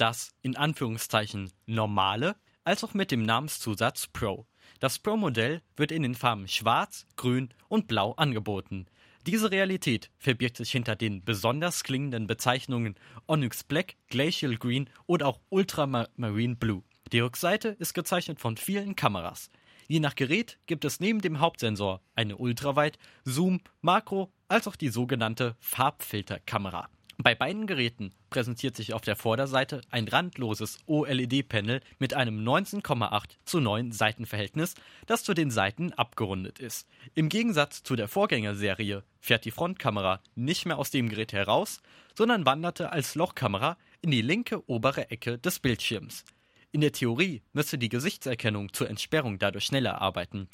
Das 0.00 0.32
in 0.40 0.56
Anführungszeichen 0.56 1.52
normale, 1.66 2.34
als 2.64 2.82
auch 2.84 2.94
mit 2.94 3.10
dem 3.10 3.22
Namenszusatz 3.22 4.06
Pro. 4.06 4.46
Das 4.78 4.98
Pro-Modell 4.98 5.60
wird 5.76 5.92
in 5.92 6.02
den 6.02 6.14
Farben 6.14 6.48
Schwarz, 6.48 7.06
Grün 7.16 7.50
und 7.68 7.86
Blau 7.86 8.12
angeboten. 8.12 8.86
Diese 9.26 9.50
Realität 9.50 10.10
verbirgt 10.16 10.56
sich 10.56 10.70
hinter 10.70 10.96
den 10.96 11.22
besonders 11.22 11.84
klingenden 11.84 12.26
Bezeichnungen 12.26 12.94
Onyx 13.26 13.62
Black, 13.62 13.96
Glacial 14.08 14.56
Green 14.56 14.88
oder 15.04 15.26
auch 15.26 15.40
Ultramarine 15.50 16.56
Blue. 16.56 16.82
Die 17.12 17.20
Rückseite 17.20 17.68
ist 17.68 17.92
gezeichnet 17.92 18.40
von 18.40 18.56
vielen 18.56 18.96
Kameras. 18.96 19.50
Je 19.86 20.00
nach 20.00 20.14
Gerät 20.14 20.58
gibt 20.64 20.86
es 20.86 21.00
neben 21.00 21.20
dem 21.20 21.40
Hauptsensor 21.40 22.00
eine 22.14 22.38
Ultraweit, 22.38 22.98
Zoom, 23.26 23.60
Makro 23.82 24.32
als 24.48 24.66
auch 24.66 24.76
die 24.76 24.88
sogenannte 24.88 25.56
Farbfilterkamera. 25.60 26.88
Bei 27.22 27.34
beiden 27.34 27.66
Geräten 27.66 28.14
präsentiert 28.30 28.76
sich 28.76 28.94
auf 28.94 29.02
der 29.02 29.14
Vorderseite 29.14 29.82
ein 29.90 30.08
randloses 30.08 30.78
OLED-Panel 30.86 31.82
mit 31.98 32.14
einem 32.14 32.42
19,8 32.42 33.24
zu 33.44 33.60
9 33.60 33.92
Seitenverhältnis, 33.92 34.74
das 35.04 35.22
zu 35.22 35.34
den 35.34 35.50
Seiten 35.50 35.92
abgerundet 35.92 36.60
ist. 36.60 36.88
Im 37.14 37.28
Gegensatz 37.28 37.82
zu 37.82 37.94
der 37.94 38.08
Vorgängerserie 38.08 39.04
fährt 39.20 39.44
die 39.44 39.50
Frontkamera 39.50 40.22
nicht 40.34 40.64
mehr 40.64 40.78
aus 40.78 40.90
dem 40.90 41.10
Gerät 41.10 41.34
heraus, 41.34 41.82
sondern 42.16 42.46
wanderte 42.46 42.90
als 42.90 43.14
Lochkamera 43.14 43.76
in 44.00 44.12
die 44.12 44.22
linke 44.22 44.66
obere 44.66 45.10
Ecke 45.10 45.36
des 45.36 45.58
Bildschirms. 45.58 46.24
In 46.72 46.80
der 46.80 46.92
Theorie 46.92 47.42
müsste 47.52 47.76
die 47.76 47.90
Gesichtserkennung 47.90 48.72
zur 48.72 48.88
Entsperrung 48.88 49.38
dadurch 49.38 49.66
schneller 49.66 50.00
arbeiten. 50.00 50.48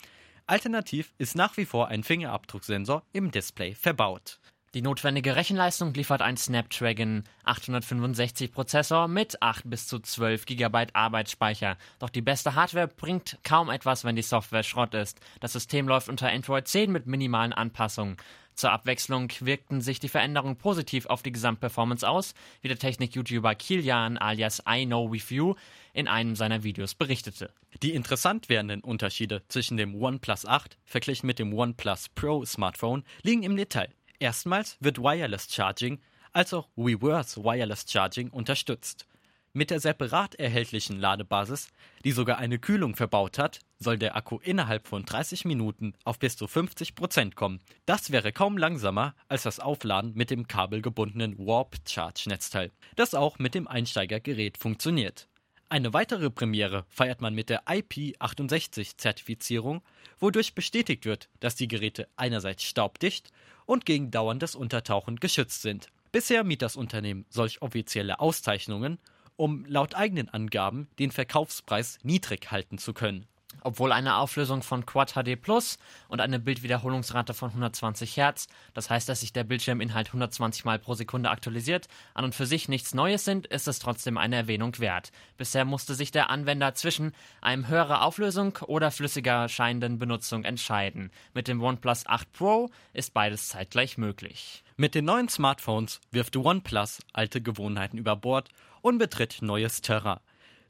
Alternativ 0.49 1.15
ist 1.19 1.37
nach 1.37 1.57
wie 1.59 1.65
vor 1.65 1.89
ein 1.89 2.03
Fingerabdrucksensor 2.03 3.05
im 3.13 3.31
Display 3.31 3.77
verbaut. 3.77 4.41
Die 4.77 4.83
notwendige 4.83 5.37
Rechenleistung 5.37 5.95
liefert 5.95 6.21
ein 6.21 6.37
Snapdragon 6.37 7.25
865 7.45 8.53
Prozessor 8.53 9.09
mit 9.09 9.41
8 9.41 9.63
bis 9.71 9.87
zu 9.87 10.01
12 10.01 10.45
GB 10.45 10.89
Arbeitsspeicher. 10.93 11.79
Doch 11.99 12.11
die 12.11 12.21
beste 12.21 12.57
Hardware 12.57 12.87
bringt 12.87 13.39
kaum 13.43 13.71
etwas, 13.71 14.05
wenn 14.05 14.17
die 14.17 14.23
Software 14.23 14.65
Schrott 14.65 14.93
ist. 14.93 15.19
Das 15.41 15.55
System 15.55 15.89
läuft 15.89 16.11
unter 16.11 16.31
Android 16.31 16.69
10 16.69 16.93
mit 16.93 17.07
minimalen 17.07 17.55
Anpassungen. 17.55 18.19
Zur 18.53 18.71
Abwechslung 18.71 19.33
wirkten 19.41 19.81
sich 19.81 19.99
die 19.99 20.11
Veränderungen 20.11 20.57
positiv 20.57 21.07
auf 21.07 21.23
die 21.23 21.33
Gesamtperformance 21.33 22.07
aus, 22.07 22.35
wie 22.61 22.69
der 22.69 22.79
Technik-YouTuber 22.79 23.55
Kilian 23.55 24.19
alias 24.19 24.63
I 24.69 24.85
Know 24.85 25.11
With 25.11 25.31
You 25.31 25.55
in 25.95 26.07
einem 26.07 26.37
seiner 26.37 26.65
Videos 26.65 26.95
berichtete. 26.95 27.51
Die 27.83 27.95
interessant 27.95 28.51
werdenden 28.51 28.83
Unterschiede 28.83 29.43
zwischen 29.49 29.79
dem 29.79 29.95
OnePlus 29.95 30.45
8 30.45 30.77
verglichen 30.85 31.27
mit 31.27 31.39
dem 31.39 31.55
OnePlus 31.55 32.11
Pro 32.11 32.45
Smartphone 32.45 33.05
liegen 33.23 33.43
im 33.43 33.57
Detail. 33.57 33.89
Erstmals 34.19 34.77
wird 34.81 34.99
Wireless 34.99 35.53
Charging 35.53 36.01
als 36.33 36.55
auch 36.55 36.69
Reverse 36.77 37.43
Wireless 37.43 37.85
Charging 37.91 38.31
unterstützt. 38.31 39.07
Mit 39.53 39.71
der 39.71 39.81
separat 39.81 40.35
erhältlichen 40.35 41.01
Ladebasis, 41.01 41.69
die 42.05 42.13
sogar 42.13 42.37
eine 42.37 42.59
Kühlung 42.59 42.95
verbaut 42.95 43.39
hat, 43.39 43.61
soll 43.79 43.97
der 43.97 44.15
Akku 44.15 44.39
innerhalb 44.39 44.87
von 44.87 45.07
30 45.07 45.47
Minuten 45.47 45.95
auf 46.05 46.19
bis 46.19 46.37
zu 46.37 46.47
50 46.47 46.95
Prozent 46.95 47.37
kommen. 47.37 47.61
Das 47.87 48.13
wäre 48.13 48.33
kaum 48.33 48.59
langsamer 48.59 49.15
als 49.29 49.45
das 49.45 49.59
Aufladen 49.59 50.13
mit 50.15 50.31
dem 50.31 50.47
kabelgebundenen 50.47 51.39
Warp 51.39 51.77
Charge 51.89 52.25
Netzteil, 52.27 52.71
das 52.97 53.15
auch 53.15 53.39
mit 53.39 53.55
dem 53.55 53.67
Einsteigergerät 53.67 54.59
funktioniert. 54.59 55.27
Eine 55.69 55.93
weitere 55.93 56.31
Premiere 56.31 56.85
feiert 56.89 57.21
man 57.21 57.35
mit 57.35 57.51
der 57.51 57.65
IP68-Zertifizierung, 57.65 59.83
wodurch 60.21 60.55
bestätigt 60.55 61.07
wird, 61.07 61.29
dass 61.41 61.57
die 61.57 61.67
Geräte 61.67 62.07
einerseits 62.15 62.63
staubdicht 62.63 63.33
und 63.65 63.85
gegen 63.85 64.13
dauerndes 64.13 64.55
Untertauchen 64.55 65.17
geschützt 65.17 65.63
sind. 65.63 65.89
Bisher 66.13 66.45
mied 66.45 66.63
das 66.63 66.77
Unternehmen 66.77 67.27
solch 67.31 67.63
offizielle 67.63 68.21
Auszeichnungen, 68.21 68.99
um 69.35 69.65
laut 69.67 69.97
eigenen 69.97 70.29
Angaben 70.29 70.87
den 71.01 71.11
Verkaufspreis 71.11 71.99
niedrig 72.05 72.53
halten 72.53 72.79
zu 72.79 72.95
können. 72.95 73.27
Obwohl 73.63 73.93
eine 73.93 74.17
Auflösung 74.17 74.63
von 74.63 74.87
Quad 74.87 75.15
HD 75.15 75.41
Plus 75.41 75.79
und 76.09 76.21
eine 76.21 76.39
Bildwiederholungsrate 76.39 77.35
von 77.35 77.51
120 77.51 78.17
Hertz, 78.17 78.49
das 78.75 78.91
heißt, 78.91 79.09
dass 79.09 79.21
sich 79.21 79.33
der 79.33 79.45
Bildschirminhalt 79.45 80.09
120 80.09 80.65
Mal 80.65 80.79
pro 80.79 80.95
Sekunde 80.95 81.31
aktualisiert, 81.31 81.89
an 82.15 82.25
und 82.25 82.35
für 82.35 82.47
sich 82.47 82.69
nichts 82.69 82.95
Neues 82.95 83.25
sind, 83.25 83.47
ist 83.47 83.67
es 83.67 83.79
trotzdem 83.79 84.19
eine 84.19 84.37
Erwähnung 84.37 84.79
wert. 84.79 85.11
Bisher 85.37 85.65
musste 85.65 85.95
sich 85.95 86.11
der 86.11 86.31
Anwender 86.31 86.75
zwischen 86.75 87.13
einem 87.41 87.67
höherer 87.69 88.03
Auflösung 88.03 88.57
oder 88.67 88.91
flüssiger 88.91 89.49
scheinenden 89.49 89.99
Benutzung 89.99 90.45
entscheiden. 90.45 91.11
Mit 91.35 91.49
dem 91.49 91.63
OnePlus 91.63 92.07
8 92.07 92.33
Pro 92.33 92.71
ist 92.93 93.15
beides 93.15 93.49
zeitgleich 93.49 93.99
möglich. 93.99 94.63
Mit 94.77 94.95
den 94.95 95.07
neuen 95.07 95.29
Smartphones 95.29 96.01
wirft 96.11 96.37
OnePlus 96.37 97.01
alte 97.13 97.41
Gewohnheiten 97.41 97.99
über 97.99 98.15
Bord 98.15 98.49
und 98.83 98.99
betritt 98.99 99.39
neues 99.41 99.81
Terrain. 99.81 100.21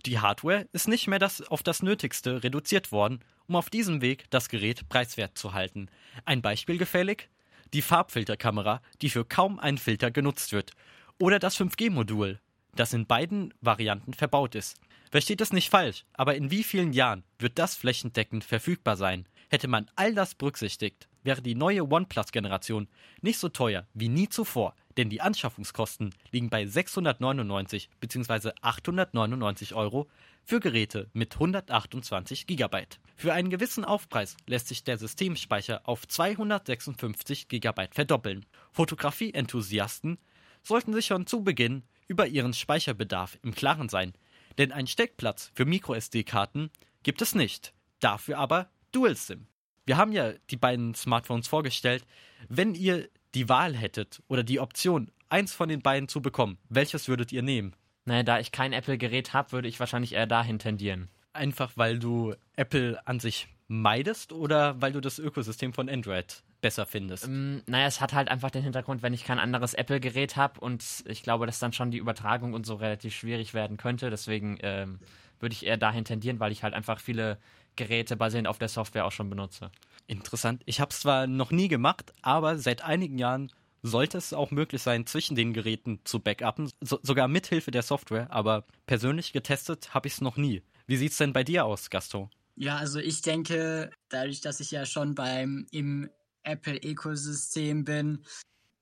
Die 0.05 0.19
Hardware 0.19 0.69
ist 0.73 0.89
nicht 0.89 1.07
mehr 1.09 1.19
das, 1.19 1.43
auf 1.43 1.63
das 1.63 1.83
Nötigste 1.83 2.45
reduziert 2.45 2.93
worden, 2.93 3.21
um 3.47 3.57
auf 3.57 3.71
diesem 3.71 4.03
Weg 4.03 4.31
das 4.31 4.49
Gerät 4.49 4.89
preiswert 4.89 5.39
zu 5.39 5.55
halten. 5.55 5.89
Ein 6.25 6.43
Beispiel 6.43 6.79
gefällig? 6.79 7.29
Die 7.73 7.83
Farbfilterkamera, 7.83 8.83
die 9.03 9.11
für 9.11 9.25
kaum 9.25 9.59
einen 9.59 9.79
Filter 9.79 10.11
genutzt 10.11 10.53
wird. 10.53 10.73
Oder 11.19 11.39
das 11.39 11.59
5G-Modul, 11.59 12.41
das 12.75 12.93
in 12.93 13.07
beiden 13.07 13.55
Varianten 13.61 14.15
verbaut 14.15 14.55
ist. 14.55 14.77
Versteht 15.11 15.41
es 15.41 15.53
nicht 15.53 15.71
falsch, 15.71 16.05
aber 16.13 16.35
in 16.35 16.51
wie 16.51 16.63
vielen 16.63 16.93
Jahren 16.93 17.25
wird 17.39 17.59
das 17.59 17.75
flächendeckend 17.75 18.45
verfügbar 18.45 18.97
sein? 18.97 19.27
Hätte 19.49 19.69
man 19.69 19.91
all 19.97 20.15
das 20.15 20.35
berücksichtigt, 20.35 21.09
wäre 21.27 21.43
die 21.43 21.55
neue 21.55 21.91
OnePlus-Generation 21.91 22.89
nicht 23.21 23.39
so 23.39 23.51
teuer 23.51 23.87
wie 23.93 24.09
nie 24.09 24.29
zuvor 24.29 24.75
denn 24.97 25.11
die 25.11 25.21
Anschaffungskosten 25.21 26.15
liegen 26.31 26.51
bei 26.51 26.67
699 26.67 27.91
bzw. 28.01 28.53
899 28.61 29.75
Euro 29.75 30.09
für 30.45 30.61
Geräte 30.61 31.11
mit 31.13 31.35
128 31.35 32.47
GB. 32.47 32.87
Für 33.17 33.33
einen 33.33 33.51
gewissen 33.51 33.85
Aufpreis 33.85 34.37
lässt 34.47 34.69
sich 34.69 34.85
der 34.85 34.99
Systemspeicher 34.99 35.83
auf 35.89 36.07
256 36.07 37.49
GB 37.49 37.89
verdoppeln. 37.91 38.47
Fotografie-Enthusiasten 38.73 40.19
sollten 40.63 40.95
sich 40.95 41.07
schon 41.07 41.27
zu 41.27 41.43
Beginn 41.43 41.83
über 42.09 42.27
ihren 42.27 42.55
Speicherbedarf 42.55 43.39
im 43.43 43.55
Klaren 43.55 43.89
sein, 43.89 44.15
denn 44.59 44.73
einen 44.73 44.87
Steckplatz 44.87 45.51
für 45.55 45.67
MicroSD-Karten 45.67 46.71
gibt 47.03 47.21
es 47.21 47.35
nicht, 47.35 47.75
dafür 48.01 48.39
aber 48.39 48.71
DualSIM. 48.93 49.47
Wir 49.87 49.97
haben 49.97 50.11
ja 50.13 50.33
die 50.51 50.57
beiden 50.57 50.95
Smartphones 50.95 51.47
vorgestellt. 51.47 52.05
Wenn 52.49 52.75
ihr 52.75 53.09
die 53.35 53.49
Wahl 53.49 53.75
hättet 53.75 54.21
oder 54.27 54.43
die 54.43 54.59
Option, 54.59 55.13
eins 55.29 55.55
von 55.55 55.69
den 55.69 55.81
beiden 55.81 56.09
zu 56.09 56.21
bekommen, 56.21 56.59
welches 56.69 57.09
würdet 57.09 57.33
ihr 57.33 57.43
nehmen? 57.43 57.75
Naja, 58.05 58.25
da 58.25 58.41
ich 58.41 58.51
kein 58.51 58.73
Apple-Gerät 58.73 59.33
habe, 59.33 59.53
würde 59.53 59.69
ich 59.69 59.79
wahrscheinlich 59.79 60.15
eher 60.15 60.27
dahin 60.27 60.59
tendieren. 60.59 61.09
Einfach 61.33 61.73
weil 61.77 61.99
du 61.99 62.35
Apple 62.57 63.01
an 63.07 63.21
sich 63.21 63.49
meidest 63.69 64.33
oder 64.33 64.81
weil 64.81 64.93
du 64.93 65.01
das 65.01 65.19
Ökosystem 65.19 65.73
von 65.73 65.89
Android 65.89 66.43
besser 66.61 66.87
findest. 66.87 67.25
Ähm, 67.25 67.63
naja, 67.67 67.87
es 67.87 68.01
hat 68.01 68.13
halt 68.13 68.29
einfach 68.29 68.51
den 68.51 68.63
Hintergrund, 68.63 69.03
wenn 69.03 69.15
ich 69.15 69.25
kein 69.25 69.39
anderes 69.39 69.75
Apple-Gerät 69.75 70.37
habe 70.37 70.61
und 70.61 71.05
ich 71.07 71.23
glaube, 71.23 71.47
dass 71.47 71.61
dann 71.61 71.73
schon 71.73 71.93
die 71.93 71.99
Übertragung 71.99 72.55
und 72.55 72.67
so 72.67 72.75
relativ 72.75 73.15
schwierig 73.15 73.55
werden 73.55 73.77
könnte. 73.77 74.11
Deswegen 74.11 74.59
ähm, 74.63 74.99
würde 75.39 75.53
ich 75.53 75.65
eher 75.65 75.77
dahin 75.77 76.05
tendieren, 76.05 76.41
weil 76.41 76.53
ich 76.53 76.63
halt 76.65 76.75
einfach 76.75 76.99
viele 76.99 77.39
Geräte 77.77 78.17
basierend 78.17 78.49
auf 78.49 78.59
der 78.59 78.69
Software 78.69 79.05
auch 79.05 79.13
schon 79.13 79.31
benutze. 79.31 79.71
Interessant. 80.07 80.63
Ich 80.67 80.81
habe 80.81 80.91
es 80.91 81.01
zwar 81.01 81.27
noch 81.27 81.51
nie 81.51 81.69
gemacht, 81.69 82.13
aber 82.23 82.59
seit 82.59 82.83
einigen 82.83 83.19
Jahren 83.19 83.53
sollte 83.83 84.19
es 84.19 84.33
auch 84.33 84.51
möglich 84.51 84.83
sein, 84.83 85.07
zwischen 85.07 85.37
den 85.37 85.53
Geräten 85.53 86.01
zu 86.05 86.21
backuppen, 86.21 86.71
so, 86.81 86.99
sogar 87.03 87.29
mithilfe 87.29 87.71
der 87.71 87.83
Software, 87.83 88.31
aber 88.31 88.65
persönlich 88.87 89.33
getestet 89.33 89.95
habe 89.95 90.09
ich 90.09 90.15
es 90.15 90.21
noch 90.21 90.37
nie. 90.37 90.63
Wie 90.87 90.97
sieht's 90.97 91.19
denn 91.19 91.33
bei 91.33 91.45
dir 91.45 91.65
aus, 91.65 91.91
Gaston? 91.91 92.31
Ja, 92.57 92.77
also 92.77 92.99
ich 92.99 93.23
denke, 93.23 93.91
dadurch, 94.09 94.41
dass 94.41 94.61
ich 94.61 94.71
ja 94.71 94.87
schon 94.87 95.15
beim 95.15 95.67
im 95.71 96.09
Apple-Ökosystem 96.45 97.85
bin, 97.85 98.25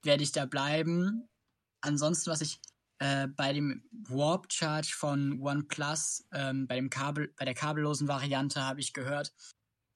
werde 0.03 0.23
ich 0.23 0.33
da 0.33 0.47
bleiben. 0.47 1.27
Ansonsten, 1.81 2.31
was 2.31 2.41
ich 2.41 2.61
äh, 3.05 3.29
bei 3.29 3.53
dem 3.53 3.83
Warp 4.09 4.51
Charge 4.51 4.95
von 4.97 5.39
OnePlus, 5.39 6.27
ähm, 6.33 6.67
bei 6.67 6.77
dem 6.77 6.89
Kabel, 6.89 7.35
bei 7.37 7.45
der 7.45 7.53
kabellosen 7.53 8.09
Variante 8.09 8.63
habe 8.63 8.81
ich 8.81 8.95
gehört, 8.95 9.35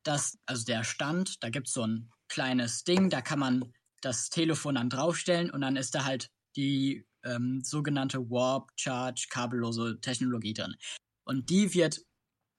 dass, 0.02 0.38
also 0.44 0.66
der 0.66 0.84
Stand, 0.84 1.42
da 1.42 1.48
gibt 1.48 1.68
es 1.68 1.72
so 1.72 1.86
ein 1.86 2.10
kleines 2.28 2.84
Ding, 2.84 3.08
da 3.08 3.22
kann 3.22 3.38
man 3.38 3.72
das 4.02 4.28
Telefon 4.28 4.74
dann 4.74 4.90
draufstellen 4.90 5.50
und 5.50 5.62
dann 5.62 5.76
ist 5.76 5.94
da 5.94 6.04
halt 6.04 6.30
die 6.54 7.08
ähm, 7.24 7.62
sogenannte 7.64 8.28
Warp 8.28 8.72
Charge 8.76 9.28
kabellose 9.30 9.98
Technologie 10.02 10.52
drin. 10.52 10.76
Und 11.24 11.48
die 11.48 11.72
wird 11.72 12.02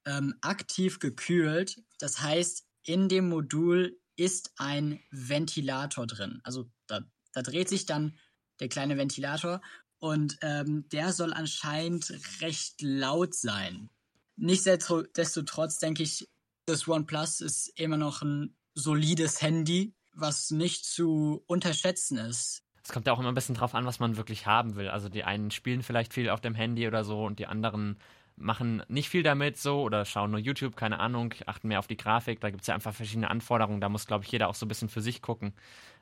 ähm, 0.07 0.33
aktiv 0.41 0.97
gekühlt. 0.97 1.79
Das 1.99 2.23
heißt, 2.23 2.65
in 2.83 3.07
dem 3.07 3.29
Modul 3.29 4.01
ist 4.15 4.51
ein 4.57 4.99
Ventilator 5.11 6.07
drin. 6.07 6.41
Also 6.43 6.71
da, 6.87 7.01
da 7.33 7.43
dreht 7.43 7.69
sich 7.69 7.85
dann 7.85 8.17
der 8.59 8.67
kleine 8.67 8.97
Ventilator 8.97 9.61
und 9.99 10.37
ähm, 10.41 10.87
der 10.89 11.13
soll 11.13 11.33
anscheinend 11.33 12.13
recht 12.41 12.81
laut 12.81 13.35
sein. 13.35 13.89
Nichtsdestotrotz 14.37 15.79
denke 15.79 16.03
ich, 16.03 16.27
das 16.65 16.87
OnePlus 16.87 17.41
ist 17.41 17.67
immer 17.79 17.97
noch 17.97 18.21
ein 18.21 18.55
solides 18.73 19.41
Handy, 19.41 19.93
was 20.13 20.51
nicht 20.51 20.85
zu 20.85 21.43
unterschätzen 21.47 22.17
ist. 22.17 22.63
Es 22.83 22.93
kommt 22.93 23.07
ja 23.07 23.13
auch 23.13 23.19
immer 23.19 23.29
ein 23.29 23.35
bisschen 23.35 23.55
drauf 23.55 23.75
an, 23.75 23.85
was 23.85 23.99
man 23.99 24.17
wirklich 24.17 24.45
haben 24.47 24.75
will. 24.75 24.87
Also 24.87 25.09
die 25.09 25.23
einen 25.23 25.51
spielen 25.51 25.83
vielleicht 25.83 26.13
viel 26.13 26.29
auf 26.29 26.41
dem 26.41 26.55
Handy 26.55 26.87
oder 26.87 27.03
so 27.03 27.25
und 27.25 27.39
die 27.39 27.47
anderen 27.47 27.99
machen 28.39 28.83
nicht 28.87 29.09
viel 29.09 29.21
damit 29.21 29.57
so 29.57 29.81
oder 29.81 30.05
schauen 30.05 30.31
nur 30.31 30.39
YouTube, 30.39 30.75
keine 30.75 30.99
Ahnung, 30.99 31.33
achten 31.45 31.67
mehr 31.67 31.79
auf 31.79 31.87
die 31.87 31.97
Grafik. 31.97 32.39
Da 32.39 32.49
gibt 32.49 32.61
es 32.61 32.67
ja 32.67 32.73
einfach 32.73 32.93
verschiedene 32.93 33.29
Anforderungen. 33.29 33.81
Da 33.81 33.89
muss, 33.89 34.07
glaube 34.07 34.23
ich, 34.23 34.31
jeder 34.31 34.47
auch 34.47 34.55
so 34.55 34.65
ein 34.65 34.69
bisschen 34.69 34.89
für 34.89 35.01
sich 35.01 35.21
gucken. 35.21 35.53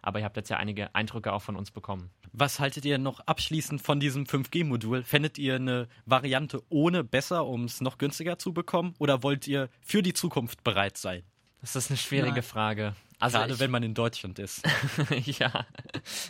Aber 0.02 0.20
ihr 0.20 0.26
habt 0.26 0.38
jetzt 0.38 0.50
ja 0.50 0.58
einige 0.58 0.94
Eindrücke 0.94 1.34
auch 1.34 1.42
von 1.42 1.56
uns 1.56 1.72
bekommen. 1.72 2.12
Was 2.40 2.60
haltet 2.60 2.86
ihr 2.86 3.00
noch 3.00 3.20
abschließend 3.22 3.82
von 3.82 4.00
diesem 4.00 4.26
5G-Modul? 4.26 5.02
Fändet 5.02 5.40
ihr 5.40 5.56
eine 5.56 5.88
Variante 6.06 6.62
ohne 6.70 7.04
besser, 7.04 7.48
um 7.48 7.64
es 7.64 7.82
noch 7.82 7.98
günstiger 7.98 8.38
zu 8.38 8.54
bekommen? 8.54 8.94
Oder 9.00 9.24
wollt 9.24 9.48
ihr 9.48 9.70
für 9.82 10.04
die 10.04 10.14
Zukunft 10.14 10.64
bereit 10.64 10.98
sein? 10.98 11.24
Das 11.62 11.76
ist 11.76 11.90
eine 11.90 11.98
schwierige 11.98 12.36
ja. 12.36 12.42
Frage. 12.44 12.96
Also 13.18 13.40
Gerade 13.40 13.54
ich, 13.54 13.60
wenn 13.60 13.72
man 13.72 13.82
in 13.82 13.96
Deutschland 13.96 14.38
ist. 14.38 14.62
ja, 15.26 15.66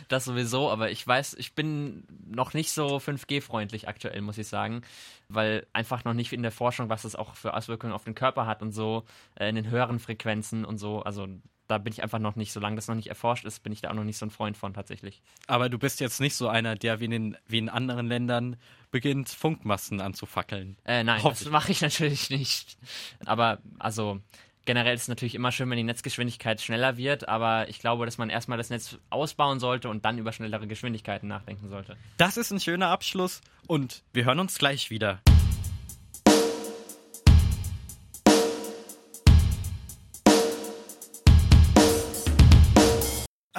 das 0.08 0.24
sowieso, 0.24 0.70
aber 0.70 0.90
ich 0.90 1.06
weiß, 1.06 1.34
ich 1.34 1.52
bin 1.52 2.04
noch 2.26 2.54
nicht 2.54 2.70
so 2.70 2.96
5G-freundlich 2.96 3.86
aktuell, 3.86 4.22
muss 4.22 4.38
ich 4.38 4.48
sagen, 4.48 4.80
weil 5.28 5.66
einfach 5.74 6.04
noch 6.04 6.14
nicht 6.14 6.32
in 6.32 6.40
der 6.40 6.52
Forschung, 6.52 6.88
was 6.88 7.02
das 7.02 7.16
auch 7.16 7.34
für 7.34 7.52
Auswirkungen 7.52 7.92
auf 7.92 8.04
den 8.04 8.14
Körper 8.14 8.46
hat 8.46 8.62
und 8.62 8.72
so, 8.72 9.04
äh, 9.34 9.50
in 9.50 9.56
den 9.56 9.68
höheren 9.68 9.98
Frequenzen 9.98 10.64
und 10.64 10.78
so, 10.78 11.02
also 11.02 11.28
da 11.68 11.78
bin 11.78 11.92
ich 11.92 12.02
einfach 12.02 12.18
noch 12.18 12.34
nicht, 12.34 12.52
solange 12.52 12.76
das 12.76 12.88
noch 12.88 12.94
nicht 12.94 13.08
erforscht 13.08 13.44
ist, 13.44 13.62
bin 13.62 13.72
ich 13.72 13.82
da 13.82 13.90
auch 13.90 13.94
noch 13.94 14.04
nicht 14.04 14.18
so 14.18 14.26
ein 14.26 14.30
Freund 14.30 14.56
von 14.56 14.74
tatsächlich. 14.74 15.22
Aber 15.46 15.68
du 15.68 15.78
bist 15.78 16.00
jetzt 16.00 16.20
nicht 16.20 16.34
so 16.34 16.48
einer, 16.48 16.74
der 16.74 16.98
wie 17.00 17.04
in, 17.04 17.10
den, 17.10 17.36
wie 17.46 17.58
in 17.58 17.68
anderen 17.68 18.08
Ländern 18.08 18.56
beginnt, 18.90 19.28
Funkmasten 19.28 20.00
anzufackeln. 20.00 20.76
Äh, 20.84 21.04
nein, 21.04 21.20
das 21.22 21.44
mache 21.50 21.70
ich 21.70 21.80
natürlich 21.82 22.30
nicht. 22.30 22.78
Aber 23.26 23.58
also 23.78 24.20
generell 24.64 24.94
ist 24.94 25.02
es 25.02 25.08
natürlich 25.08 25.34
immer 25.34 25.52
schön, 25.52 25.68
wenn 25.70 25.76
die 25.76 25.84
Netzgeschwindigkeit 25.84 26.60
schneller 26.60 26.96
wird, 26.96 27.28
aber 27.28 27.68
ich 27.68 27.78
glaube, 27.78 28.06
dass 28.06 28.18
man 28.18 28.30
erstmal 28.30 28.58
das 28.58 28.70
Netz 28.70 28.98
ausbauen 29.10 29.60
sollte 29.60 29.88
und 29.88 30.04
dann 30.04 30.18
über 30.18 30.32
schnellere 30.32 30.66
Geschwindigkeiten 30.66 31.28
nachdenken 31.28 31.68
sollte. 31.68 31.96
Das 32.16 32.36
ist 32.36 32.50
ein 32.50 32.60
schöner 32.60 32.88
Abschluss 32.88 33.40
und 33.66 34.02
wir 34.12 34.24
hören 34.24 34.40
uns 34.40 34.58
gleich 34.58 34.90
wieder. 34.90 35.20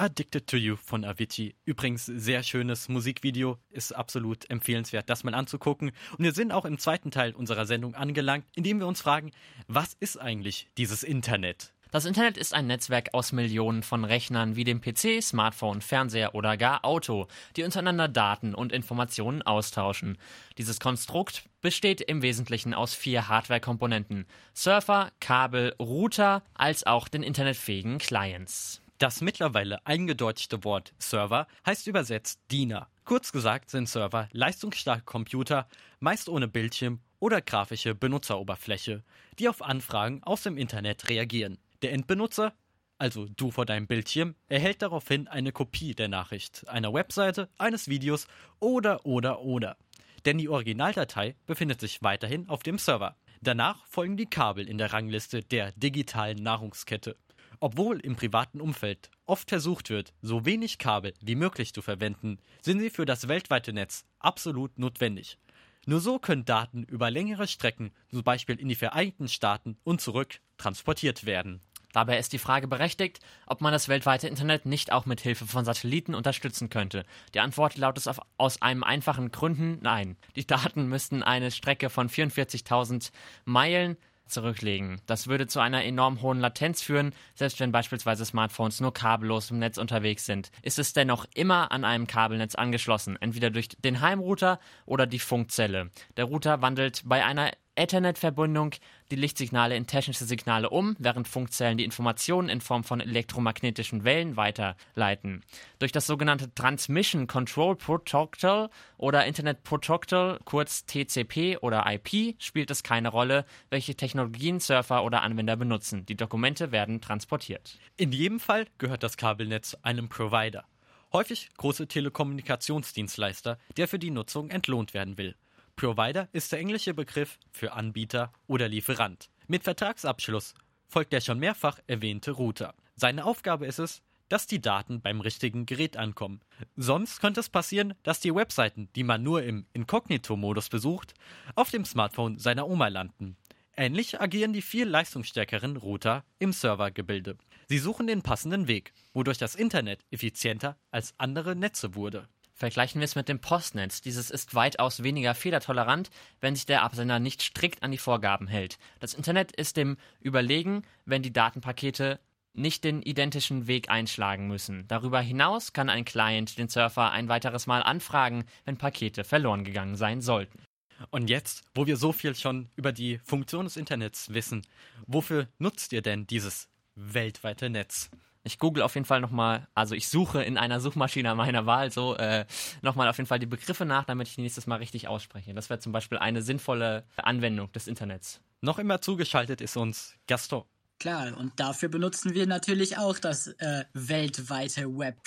Addicted 0.00 0.46
to 0.46 0.56
You 0.56 0.76
von 0.76 1.04
Avicii. 1.04 1.54
Übrigens 1.66 2.06
sehr 2.06 2.42
schönes 2.42 2.88
Musikvideo, 2.88 3.58
ist 3.68 3.94
absolut 3.94 4.48
empfehlenswert, 4.48 5.10
das 5.10 5.24
mal 5.24 5.34
anzugucken. 5.34 5.90
Und 6.16 6.24
wir 6.24 6.32
sind 6.32 6.52
auch 6.52 6.64
im 6.64 6.78
zweiten 6.78 7.10
Teil 7.10 7.34
unserer 7.34 7.66
Sendung 7.66 7.94
angelangt, 7.94 8.46
indem 8.54 8.78
wir 8.78 8.86
uns 8.86 9.02
fragen, 9.02 9.30
was 9.68 9.92
ist 10.00 10.16
eigentlich 10.16 10.68
dieses 10.78 11.02
Internet? 11.02 11.74
Das 11.90 12.06
Internet 12.06 12.38
ist 12.38 12.54
ein 12.54 12.66
Netzwerk 12.66 13.12
aus 13.12 13.32
Millionen 13.32 13.82
von 13.82 14.06
Rechnern 14.06 14.56
wie 14.56 14.64
dem 14.64 14.80
PC, 14.80 15.22
Smartphone, 15.22 15.82
Fernseher 15.82 16.34
oder 16.34 16.56
gar 16.56 16.82
Auto, 16.82 17.26
die 17.56 17.64
untereinander 17.64 18.08
Daten 18.08 18.54
und 18.54 18.72
Informationen 18.72 19.42
austauschen. 19.42 20.16
Dieses 20.56 20.80
Konstrukt 20.80 21.42
besteht 21.60 22.00
im 22.00 22.22
Wesentlichen 22.22 22.72
aus 22.72 22.94
vier 22.94 23.28
Hardware-Komponenten: 23.28 24.24
Surfer, 24.54 25.12
Kabel, 25.20 25.74
Router 25.78 26.42
als 26.54 26.86
auch 26.86 27.06
den 27.06 27.22
internetfähigen 27.22 27.98
Clients. 27.98 28.79
Das 29.00 29.22
mittlerweile 29.22 29.86
eingedeutschte 29.86 30.62
Wort 30.62 30.92
Server 30.98 31.46
heißt 31.64 31.86
übersetzt 31.86 32.38
Diener. 32.50 32.90
Kurz 33.06 33.32
gesagt 33.32 33.70
sind 33.70 33.88
Server 33.88 34.28
leistungsstarke 34.32 35.04
Computer, 35.04 35.66
meist 36.00 36.28
ohne 36.28 36.48
Bildschirm 36.48 37.00
oder 37.18 37.40
grafische 37.40 37.94
Benutzeroberfläche, 37.94 39.02
die 39.38 39.48
auf 39.48 39.62
Anfragen 39.62 40.22
aus 40.22 40.42
dem 40.42 40.58
Internet 40.58 41.08
reagieren. 41.08 41.56
Der 41.80 41.94
Endbenutzer, 41.94 42.52
also 42.98 43.26
du 43.38 43.50
vor 43.50 43.64
deinem 43.64 43.86
Bildschirm, 43.86 44.34
erhält 44.48 44.82
daraufhin 44.82 45.28
eine 45.28 45.52
Kopie 45.52 45.94
der 45.94 46.08
Nachricht, 46.08 46.68
einer 46.68 46.92
Webseite, 46.92 47.48
eines 47.56 47.88
Videos 47.88 48.26
oder 48.58 49.06
oder 49.06 49.40
oder. 49.40 49.78
Denn 50.26 50.36
die 50.36 50.50
Originaldatei 50.50 51.36
befindet 51.46 51.80
sich 51.80 52.02
weiterhin 52.02 52.50
auf 52.50 52.62
dem 52.62 52.76
Server. 52.76 53.16
Danach 53.40 53.86
folgen 53.86 54.18
die 54.18 54.28
Kabel 54.28 54.68
in 54.68 54.76
der 54.76 54.92
Rangliste 54.92 55.42
der 55.42 55.72
digitalen 55.72 56.42
Nahrungskette. 56.42 57.16
Obwohl 57.62 58.00
im 58.00 58.16
privaten 58.16 58.60
Umfeld 58.60 59.10
oft 59.26 59.50
versucht 59.50 59.90
wird, 59.90 60.14
so 60.22 60.46
wenig 60.46 60.78
Kabel 60.78 61.12
wie 61.20 61.34
möglich 61.34 61.74
zu 61.74 61.82
verwenden, 61.82 62.38
sind 62.62 62.80
sie 62.80 62.88
für 62.88 63.04
das 63.04 63.28
weltweite 63.28 63.74
Netz 63.74 64.06
absolut 64.18 64.78
notwendig. 64.78 65.38
Nur 65.84 66.00
so 66.00 66.18
können 66.18 66.46
Daten 66.46 66.84
über 66.84 67.10
längere 67.10 67.46
Strecken, 67.46 67.92
zum 68.10 68.22
Beispiel 68.22 68.58
in 68.58 68.68
die 68.68 68.74
Vereinigten 68.74 69.28
Staaten 69.28 69.76
und 69.84 70.00
zurück, 70.00 70.40
transportiert 70.56 71.26
werden. 71.26 71.60
Dabei 71.92 72.18
ist 72.18 72.32
die 72.32 72.38
Frage 72.38 72.68
berechtigt, 72.68 73.18
ob 73.46 73.60
man 73.60 73.72
das 73.72 73.88
weltweite 73.88 74.28
Internet 74.28 74.64
nicht 74.64 74.92
auch 74.92 75.06
mit 75.06 75.20
Hilfe 75.20 75.46
von 75.46 75.64
Satelliten 75.64 76.14
unterstützen 76.14 76.70
könnte. 76.70 77.04
Die 77.34 77.40
Antwort 77.40 77.76
lautet 77.76 78.06
auf, 78.06 78.20
aus 78.36 78.62
einem 78.62 78.84
einfachen 78.84 79.32
Gründen 79.32 79.78
nein. 79.82 80.16
Die 80.36 80.46
Daten 80.46 80.86
müssten 80.86 81.22
eine 81.22 81.50
Strecke 81.50 81.90
von 81.90 82.08
44.000 82.08 83.10
Meilen 83.44 83.96
zurücklegen. 84.30 85.00
Das 85.06 85.26
würde 85.26 85.46
zu 85.46 85.60
einer 85.60 85.84
enorm 85.84 86.22
hohen 86.22 86.40
Latenz 86.40 86.82
führen, 86.82 87.12
selbst 87.34 87.60
wenn 87.60 87.72
beispielsweise 87.72 88.24
Smartphones 88.24 88.80
nur 88.80 88.92
kabellos 88.92 89.50
im 89.50 89.58
Netz 89.58 89.78
unterwegs 89.78 90.26
sind. 90.26 90.50
Ist 90.62 90.78
es 90.78 90.92
dennoch 90.92 91.26
immer 91.34 91.72
an 91.72 91.84
einem 91.84 92.06
Kabelnetz 92.06 92.54
angeschlossen, 92.54 93.16
entweder 93.20 93.50
durch 93.50 93.68
den 93.68 94.00
Heimrouter 94.00 94.58
oder 94.86 95.06
die 95.06 95.18
Funkzelle. 95.18 95.90
Der 96.16 96.24
Router 96.24 96.62
wandelt 96.62 97.02
bei 97.04 97.24
einer 97.24 97.50
Ethernet-Verbindung 97.80 98.74
die 99.10 99.16
Lichtsignale 99.16 99.74
in 99.74 99.86
technische 99.86 100.26
Signale 100.26 100.68
um, 100.68 100.96
während 100.98 101.26
Funkzellen 101.26 101.78
die 101.78 101.84
Informationen 101.84 102.50
in 102.50 102.60
Form 102.60 102.84
von 102.84 103.00
elektromagnetischen 103.00 104.04
Wellen 104.04 104.36
weiterleiten. 104.36 105.42
Durch 105.78 105.90
das 105.90 106.06
sogenannte 106.06 106.54
Transmission 106.54 107.26
Control 107.26 107.76
Protocol 107.76 108.68
oder 108.98 109.24
Internet 109.24 109.64
Protocol, 109.64 110.38
kurz 110.44 110.84
TCP 110.84 111.56
oder 111.62 111.84
IP, 111.86 112.36
spielt 112.38 112.70
es 112.70 112.82
keine 112.82 113.08
Rolle, 113.08 113.46
welche 113.70 113.94
Technologien 113.94 114.60
Surfer 114.60 115.02
oder 115.02 115.22
Anwender 115.22 115.56
benutzen. 115.56 116.04
Die 116.04 116.16
Dokumente 116.16 116.72
werden 116.72 117.00
transportiert. 117.00 117.78
In 117.96 118.12
jedem 118.12 118.40
Fall 118.40 118.66
gehört 118.76 119.02
das 119.02 119.16
Kabelnetz 119.16 119.74
einem 119.82 120.10
Provider. 120.10 120.64
Häufig 121.12 121.48
große 121.56 121.88
Telekommunikationsdienstleister, 121.88 123.58
der 123.76 123.88
für 123.88 123.98
die 123.98 124.10
Nutzung 124.10 124.50
entlohnt 124.50 124.94
werden 124.94 125.18
will. 125.18 125.34
Provider 125.80 126.28
ist 126.32 126.52
der 126.52 126.58
englische 126.58 126.92
Begriff 126.92 127.38
für 127.50 127.72
Anbieter 127.72 128.34
oder 128.46 128.68
Lieferant. 128.68 129.30
Mit 129.46 129.64
Vertragsabschluss 129.64 130.52
folgt 130.86 131.10
der 131.10 131.22
schon 131.22 131.38
mehrfach 131.38 131.78
erwähnte 131.86 132.32
Router. 132.32 132.74
Seine 132.96 133.24
Aufgabe 133.24 133.64
ist 133.64 133.78
es, 133.78 134.02
dass 134.28 134.46
die 134.46 134.60
Daten 134.60 135.00
beim 135.00 135.22
richtigen 135.22 135.64
Gerät 135.64 135.96
ankommen. 135.96 136.42
Sonst 136.76 137.22
könnte 137.22 137.40
es 137.40 137.48
passieren, 137.48 137.94
dass 138.02 138.20
die 138.20 138.34
Webseiten, 138.34 138.90
die 138.94 139.04
man 139.04 139.22
nur 139.22 139.42
im 139.42 139.64
Inkognito-Modus 139.72 140.68
besucht, 140.68 141.14
auf 141.54 141.70
dem 141.70 141.86
Smartphone 141.86 142.38
seiner 142.38 142.68
Oma 142.68 142.88
landen. 142.88 143.38
Ähnlich 143.74 144.20
agieren 144.20 144.52
die 144.52 144.60
viel 144.60 144.86
leistungsstärkeren 144.86 145.78
Router 145.78 146.26
im 146.38 146.52
Servergebilde. 146.52 147.38
Sie 147.68 147.78
suchen 147.78 148.06
den 148.06 148.20
passenden 148.20 148.68
Weg, 148.68 148.92
wodurch 149.14 149.38
das 149.38 149.54
Internet 149.54 150.04
effizienter 150.10 150.76
als 150.90 151.14
andere 151.16 151.56
Netze 151.56 151.94
wurde. 151.94 152.28
Vergleichen 152.60 153.00
wir 153.00 153.06
es 153.06 153.14
mit 153.14 153.30
dem 153.30 153.40
Postnetz. 153.40 154.02
Dieses 154.02 154.30
ist 154.30 154.54
weitaus 154.54 155.02
weniger 155.02 155.34
fehlertolerant, 155.34 156.10
wenn 156.42 156.54
sich 156.54 156.66
der 156.66 156.82
Absender 156.82 157.18
nicht 157.18 157.40
strikt 157.40 157.82
an 157.82 157.90
die 157.90 157.96
Vorgaben 157.96 158.48
hält. 158.48 158.78
Das 158.98 159.14
Internet 159.14 159.50
ist 159.52 159.78
dem 159.78 159.96
überlegen, 160.20 160.82
wenn 161.06 161.22
die 161.22 161.32
Datenpakete 161.32 162.20
nicht 162.52 162.84
den 162.84 163.00
identischen 163.00 163.66
Weg 163.66 163.88
einschlagen 163.88 164.46
müssen. 164.46 164.86
Darüber 164.88 165.22
hinaus 165.22 165.72
kann 165.72 165.88
ein 165.88 166.04
Client 166.04 166.58
den 166.58 166.68
Surfer 166.68 167.12
ein 167.12 167.30
weiteres 167.30 167.66
Mal 167.66 167.82
anfragen, 167.82 168.44
wenn 168.66 168.76
Pakete 168.76 169.24
verloren 169.24 169.64
gegangen 169.64 169.96
sein 169.96 170.20
sollten. 170.20 170.62
Und 171.08 171.30
jetzt, 171.30 171.62
wo 171.74 171.86
wir 171.86 171.96
so 171.96 172.12
viel 172.12 172.34
schon 172.34 172.68
über 172.76 172.92
die 172.92 173.20
Funktion 173.24 173.64
des 173.64 173.78
Internets 173.78 174.34
wissen, 174.34 174.66
wofür 175.06 175.48
nutzt 175.58 175.94
ihr 175.94 176.02
denn 176.02 176.26
dieses 176.26 176.68
weltweite 176.94 177.70
Netz? 177.70 178.10
Ich 178.42 178.58
google 178.58 178.82
auf 178.82 178.94
jeden 178.94 179.04
Fall 179.04 179.20
nochmal, 179.20 179.68
also 179.74 179.94
ich 179.94 180.08
suche 180.08 180.42
in 180.42 180.56
einer 180.56 180.80
Suchmaschine 180.80 181.34
meiner 181.34 181.66
Wahl 181.66 181.90
so 181.90 182.16
äh, 182.16 182.46
nochmal 182.80 183.08
auf 183.08 183.18
jeden 183.18 183.28
Fall 183.28 183.38
die 183.38 183.46
Begriffe 183.46 183.84
nach, 183.84 184.04
damit 184.04 184.28
ich 184.28 184.36
die 184.36 184.40
nächstes 184.40 184.66
Mal 184.66 184.76
richtig 184.76 185.08
ausspreche. 185.08 185.52
Das 185.52 185.68
wäre 185.68 185.78
zum 185.80 185.92
Beispiel 185.92 186.18
eine 186.18 186.40
sinnvolle 186.42 187.04
Anwendung 187.16 187.70
des 187.72 187.86
Internets. 187.86 188.40
Noch 188.62 188.78
immer 188.78 189.00
zugeschaltet 189.00 189.60
ist 189.60 189.76
uns 189.76 190.14
Gaston. 190.26 190.64
Klar, 190.98 191.36
und 191.38 191.58
dafür 191.58 191.88
benutzen 191.88 192.34
wir 192.34 192.46
natürlich 192.46 192.98
auch 192.98 193.18
das 193.18 193.46
äh, 193.46 193.84
weltweite 193.94 194.98
Web, 194.98 195.18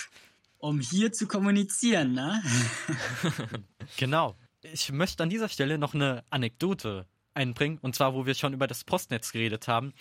um 0.58 0.80
hier 0.80 1.12
zu 1.12 1.26
kommunizieren, 1.26 2.12
ne? 2.12 2.42
genau. 3.96 4.36
Ich 4.62 4.92
möchte 4.92 5.22
an 5.22 5.30
dieser 5.30 5.48
Stelle 5.48 5.76
noch 5.76 5.94
eine 5.94 6.24
Anekdote 6.30 7.06
einbringen, 7.34 7.78
und 7.82 7.96
zwar, 7.96 8.14
wo 8.14 8.24
wir 8.24 8.34
schon 8.34 8.54
über 8.54 8.68
das 8.68 8.84
Postnetz 8.84 9.32
geredet 9.32 9.66
haben. 9.66 9.92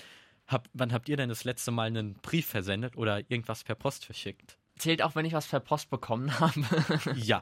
Hab, 0.54 0.70
wann 0.74 0.94
habt 0.94 1.10
ihr 1.10 1.18
denn 1.18 1.30
das 1.30 1.44
letzte 1.44 1.72
Mal 1.72 1.88
einen 1.88 2.14
Brief 2.14 2.46
versendet 2.46 2.96
oder 2.96 3.20
irgendwas 3.30 3.64
per 3.64 3.76
Post 3.76 4.06
verschickt? 4.06 4.58
Zählt 4.78 5.02
auch, 5.02 5.16
wenn 5.16 5.26
ich 5.26 5.34
was 5.34 5.48
per 5.48 5.60
Post 5.60 5.90
bekommen 5.90 6.40
habe. 6.40 6.64
Ja. 7.16 7.42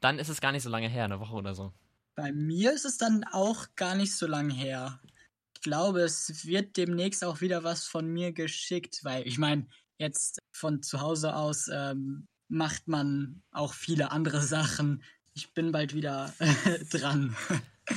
Dann 0.00 0.18
ist 0.18 0.28
es 0.28 0.40
gar 0.40 0.52
nicht 0.52 0.62
so 0.62 0.70
lange 0.70 0.88
her, 0.88 1.04
eine 1.04 1.18
Woche 1.18 1.34
oder 1.34 1.54
so. 1.54 1.72
Bei 2.14 2.32
mir 2.32 2.72
ist 2.72 2.84
es 2.84 2.98
dann 2.98 3.24
auch 3.24 3.68
gar 3.76 3.94
nicht 3.94 4.14
so 4.14 4.26
lang 4.26 4.50
her. 4.50 5.00
Ich 5.56 5.62
glaube, 5.62 6.00
es 6.00 6.46
wird 6.46 6.76
demnächst 6.76 7.24
auch 7.24 7.40
wieder 7.40 7.64
was 7.64 7.86
von 7.86 8.06
mir 8.06 8.32
geschickt, 8.32 9.00
weil 9.02 9.26
ich 9.26 9.38
meine, 9.38 9.66
jetzt 9.98 10.38
von 10.54 10.82
zu 10.82 11.00
Hause 11.00 11.36
aus 11.36 11.68
ähm, 11.72 12.26
macht 12.48 12.88
man 12.88 13.42
auch 13.50 13.72
viele 13.72 14.10
andere 14.10 14.42
Sachen. 14.42 15.02
Ich 15.40 15.54
bin 15.54 15.72
bald 15.72 15.94
wieder 15.94 16.34
dran. 16.90 17.34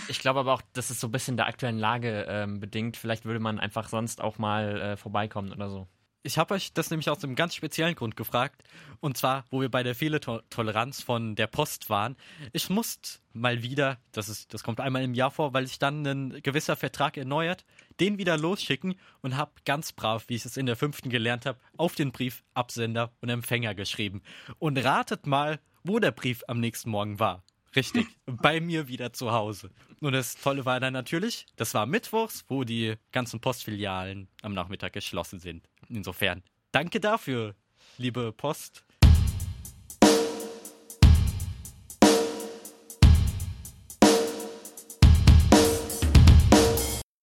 Ich 0.08 0.19
glaube 0.19 0.39
aber 0.39 0.53
auch, 0.53 0.62
das 0.71 0.89
ist 0.89 1.01
so 1.01 1.08
ein 1.08 1.12
bisschen 1.12 1.36
der 1.36 1.47
aktuellen 1.47 1.77
Lage 1.77 2.25
ähm, 2.29 2.62
bedingt. 2.62 2.95
Vielleicht 2.95 3.25
würde 3.25 3.41
man 3.41 3.60
einfach 3.60 3.89
sonst 3.89 4.21
auch 4.21 4.38
mal 4.38 4.79
äh, 4.79 4.97
vorbeikommen 4.97 5.51
oder 5.51 5.69
so. 5.69 5.89
Ich 6.25 6.38
habe 6.38 6.53
euch 6.53 6.71
das 6.71 6.89
nämlich 6.89 7.10
aus 7.10 7.21
einem 7.21 7.36
ganz 7.36 7.53
speziellen 7.53 7.95
Grund 7.95 8.15
gefragt. 8.15 8.63
Und 9.01 9.17
zwar, 9.17 9.43
wo 9.49 9.60
wir 9.60 9.69
bei 9.69 9.84
der 9.84 9.93
Fehltoleranz 9.93 11.01
von 11.01 11.36
der 11.36 11.47
Post 11.47 11.89
waren. 11.89 12.15
Ich 12.53 12.69
musste 12.69 13.19
mal 13.34 13.62
wieder, 13.62 13.97
das, 14.13 14.29
ist, 14.29 14.53
das 14.53 14.63
kommt 14.63 14.79
einmal 14.79 15.03
im 15.03 15.15
Jahr 15.15 15.32
vor, 15.32 15.53
weil 15.53 15.67
sich 15.67 15.79
dann 15.79 16.08
ein 16.08 16.41
gewisser 16.41 16.77
Vertrag 16.77 17.17
erneuert, 17.17 17.65
den 17.99 18.17
wieder 18.17 18.38
losschicken 18.38 18.95
und 19.19 19.36
habe 19.36 19.51
ganz 19.65 19.91
brav, 19.91 20.29
wie 20.29 20.36
ich 20.36 20.45
es 20.45 20.56
in 20.56 20.65
der 20.65 20.77
fünften 20.77 21.10
gelernt 21.10 21.45
habe, 21.45 21.60
auf 21.75 21.95
den 21.95 22.13
Brief 22.13 22.41
Absender 22.53 23.12
und 23.19 23.27
Empfänger 23.27 23.75
geschrieben. 23.75 24.21
Und 24.60 24.77
ratet 24.77 25.27
mal, 25.27 25.60
wo 25.83 25.99
der 25.99 26.11
Brief 26.11 26.43
am 26.47 26.59
nächsten 26.59 26.89
Morgen 26.89 27.19
war. 27.19 27.43
Richtig, 27.75 28.07
bei 28.25 28.61
mir 28.61 28.87
wieder 28.87 29.13
zu 29.13 29.31
Hause. 29.31 29.69
Und 29.99 30.13
das 30.13 30.35
Tolle 30.35 30.65
war 30.65 30.79
dann 30.79 30.93
natürlich, 30.93 31.45
das 31.55 31.73
war 31.73 31.85
mittwochs, 31.85 32.45
wo 32.47 32.63
die 32.63 32.95
ganzen 33.11 33.39
Postfilialen 33.39 34.27
am 34.41 34.53
Nachmittag 34.53 34.93
geschlossen 34.93 35.39
sind. 35.39 35.67
Insofern, 35.89 36.43
danke 36.71 36.99
dafür, 36.99 37.55
liebe 37.97 38.31
Post. 38.31 38.85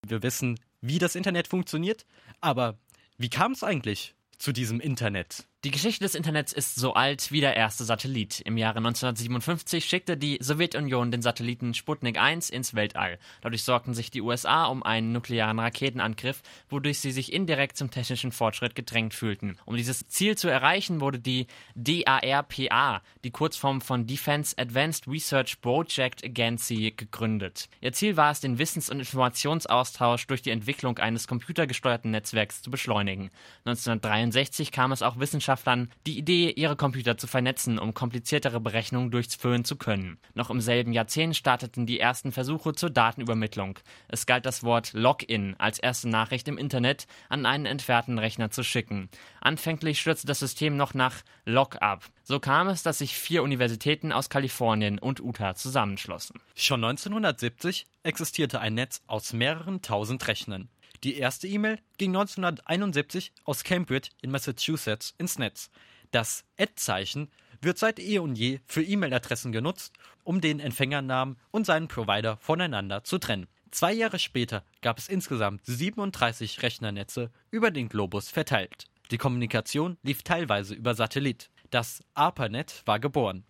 Wir 0.07 0.23
wissen, 0.25 0.59
wie 0.81 0.99
das 0.99 1.15
Internet 1.15 1.47
funktioniert, 1.47 2.05
aber 2.41 2.77
wie 3.17 3.31
kam 3.31 3.53
es 3.53 3.63
eigentlich 3.63 4.17
zu 4.39 4.53
diesem 4.53 4.81
Internet? 4.81 5.47
Die 5.63 5.71
Geschichte 5.71 6.05
des 6.05 6.15
Internets 6.15 6.55
ist 6.55 6.77
so 6.77 6.95
alt 6.95 7.33
wie 7.33 7.43
der 7.43 7.55
erste 7.55 7.85
Satellit. 7.85 8.41
Im 8.47 8.57
Jahre 8.57 8.79
1957 8.79 9.85
schickte 9.85 10.17
die 10.17 10.39
Sowjetunion 10.41 11.11
den 11.11 11.21
Satelliten 11.21 11.75
Sputnik 11.75 12.19
1 12.19 12.49
ins 12.49 12.75
Weltall. 12.75 13.19
Dadurch 13.43 13.63
sorgten 13.63 13.93
sich 13.93 14.11
die 14.11 14.23
USA 14.23 14.65
um 14.65 14.83
einen 14.83 15.13
nuklearen 15.13 15.59
Raketenangriff, 15.59 16.41
wodurch 16.71 17.01
sie 17.01 17.13
sich 17.13 17.35
indirekt 17.35 17.77
zum 17.77 17.91
technischen 17.91 18.33
Fortschritt 18.33 18.75
gedrängt 18.75 19.13
fühlten. 19.13 19.59
Um 19.67 19.77
dieses 19.77 20.09
Ziel 20.09 20.35
zu 20.35 20.49
erreichen, 20.49 21.03
wurde 21.03 21.19
die 21.19 21.47
DARPA, 21.75 23.03
die 23.23 23.31
Kurzform 23.31 23.83
von 23.83 24.07
Defense 24.07 24.57
Advanced 24.57 25.09
Research 25.09 25.61
Project 25.61 26.25
Agency, 26.25 26.95
gegründet. 26.97 27.69
Ihr 27.83 27.93
Ziel 27.93 28.17
war 28.17 28.31
es, 28.31 28.41
den 28.41 28.59
Wissens- 28.59 28.89
und 28.89 29.01
Informationsaustausch 29.01 30.27
durch 30.27 30.41
die 30.41 30.53
Entwicklung 30.53 30.97
eines 30.97 31.29
computergesteuerten 31.29 32.13
Netzwerks 32.13 32.63
zu 32.63 32.71
beschleunigen. 32.71 33.31
1963 33.67 34.73
kam 34.73 34.93
es 34.93 35.03
auch 35.03 35.19
Wissenschaftler 35.19 35.50
Wissenschaftlern 35.51 35.91
die 36.07 36.19
Idee, 36.19 36.51
ihre 36.51 36.77
Computer 36.77 37.17
zu 37.17 37.27
vernetzen, 37.27 37.79
um 37.79 37.93
kompliziertere 37.93 38.61
Berechnungen 38.61 39.11
durchführen 39.11 39.65
zu 39.65 39.77
können. 39.77 40.19
Noch 40.35 40.51
im 40.51 40.61
selben 40.61 40.93
Jahrzehnt 40.93 41.37
starteten 41.37 41.87
die 41.87 41.99
ersten 41.99 42.31
Versuche 42.31 42.73
zur 42.75 42.91
Datenübermittlung. 42.91 43.79
Es 44.09 44.27
galt 44.27 44.47
das 44.47 44.63
Wort 44.63 44.93
Login 44.93 45.57
als 45.59 45.79
erste 45.79 46.09
Nachricht 46.09 46.47
im 46.49 46.57
Internet 46.57 47.07
an 47.29 47.47
einen 47.47 47.67
entfernten 47.67 48.19
Rechner 48.19 48.51
zu 48.51 48.63
schicken. 48.63 49.09
Anfänglich 49.41 50.01
stürzte 50.01 50.27
das 50.27 50.39
System 50.39 50.77
noch 50.77 50.95
nach 50.95 51.17
Log-up. 51.45 52.05
So 52.23 52.39
kam 52.39 52.69
es, 52.69 52.83
dass 52.83 52.99
sich 52.99 53.17
vier 53.17 53.43
Universitäten 53.43 54.13
aus 54.13 54.31
Kalifornien 54.31 54.99
und 54.99 55.19
Utah 55.19 55.55
zusammenschlossen. 55.57 56.41
Schon 56.55 56.85
1970 56.85 57.87
existierte 58.05 58.61
ein 58.61 58.75
Netz 58.75 59.03
aus 59.09 59.33
mehreren 59.33 59.83
tausend 59.83 60.27
Rechnern. 60.29 60.69
Die 61.03 61.17
erste 61.17 61.49
E-Mail 61.49 61.79
ging 61.97 62.11
1971 62.11 63.33
aus 63.45 63.65
Cambridge 63.65 64.11
in 64.21 64.31
Massachusetts 64.31 65.15
ins 65.17 65.39
Netz. 65.39 65.71
Das 66.11 66.45
Ad-Zeichen 66.59 67.31
wird 67.63 67.79
seit 67.79 67.99
eh 67.99 68.19
und 68.19 68.37
je 68.37 68.61
für 68.67 68.83
E-Mail-Adressen 68.83 69.53
genutzt, 69.53 69.95
um 70.25 70.41
den 70.41 70.61
Empfängernamen 70.61 71.39
und 71.51 71.65
seinen 71.65 71.89
Provider 71.89 72.37
voneinander 72.37 73.05
zu 73.05 73.19
trennen. 73.19 73.49
Zwei 73.71 73.93
Jahre 73.93 74.19
später 74.19 74.65
gab 74.83 74.99
es 74.99 75.09
insgesamt 75.09 75.65
37 75.65 76.63
Rechnernetze 76.63 77.31
über 77.51 77.71
den 77.71 77.89
Globus 77.89 78.29
verteilt. 78.29 78.87
Die 79.11 79.19
Kommunikation 79.19 79.97
lief 80.03 80.23
teilweise 80.23 80.75
über 80.75 80.95
Satellit. 80.95 81.51
Das 81.71 82.03
ARPANET 82.15 82.83
war 82.85 82.99
geboren. 82.99 83.45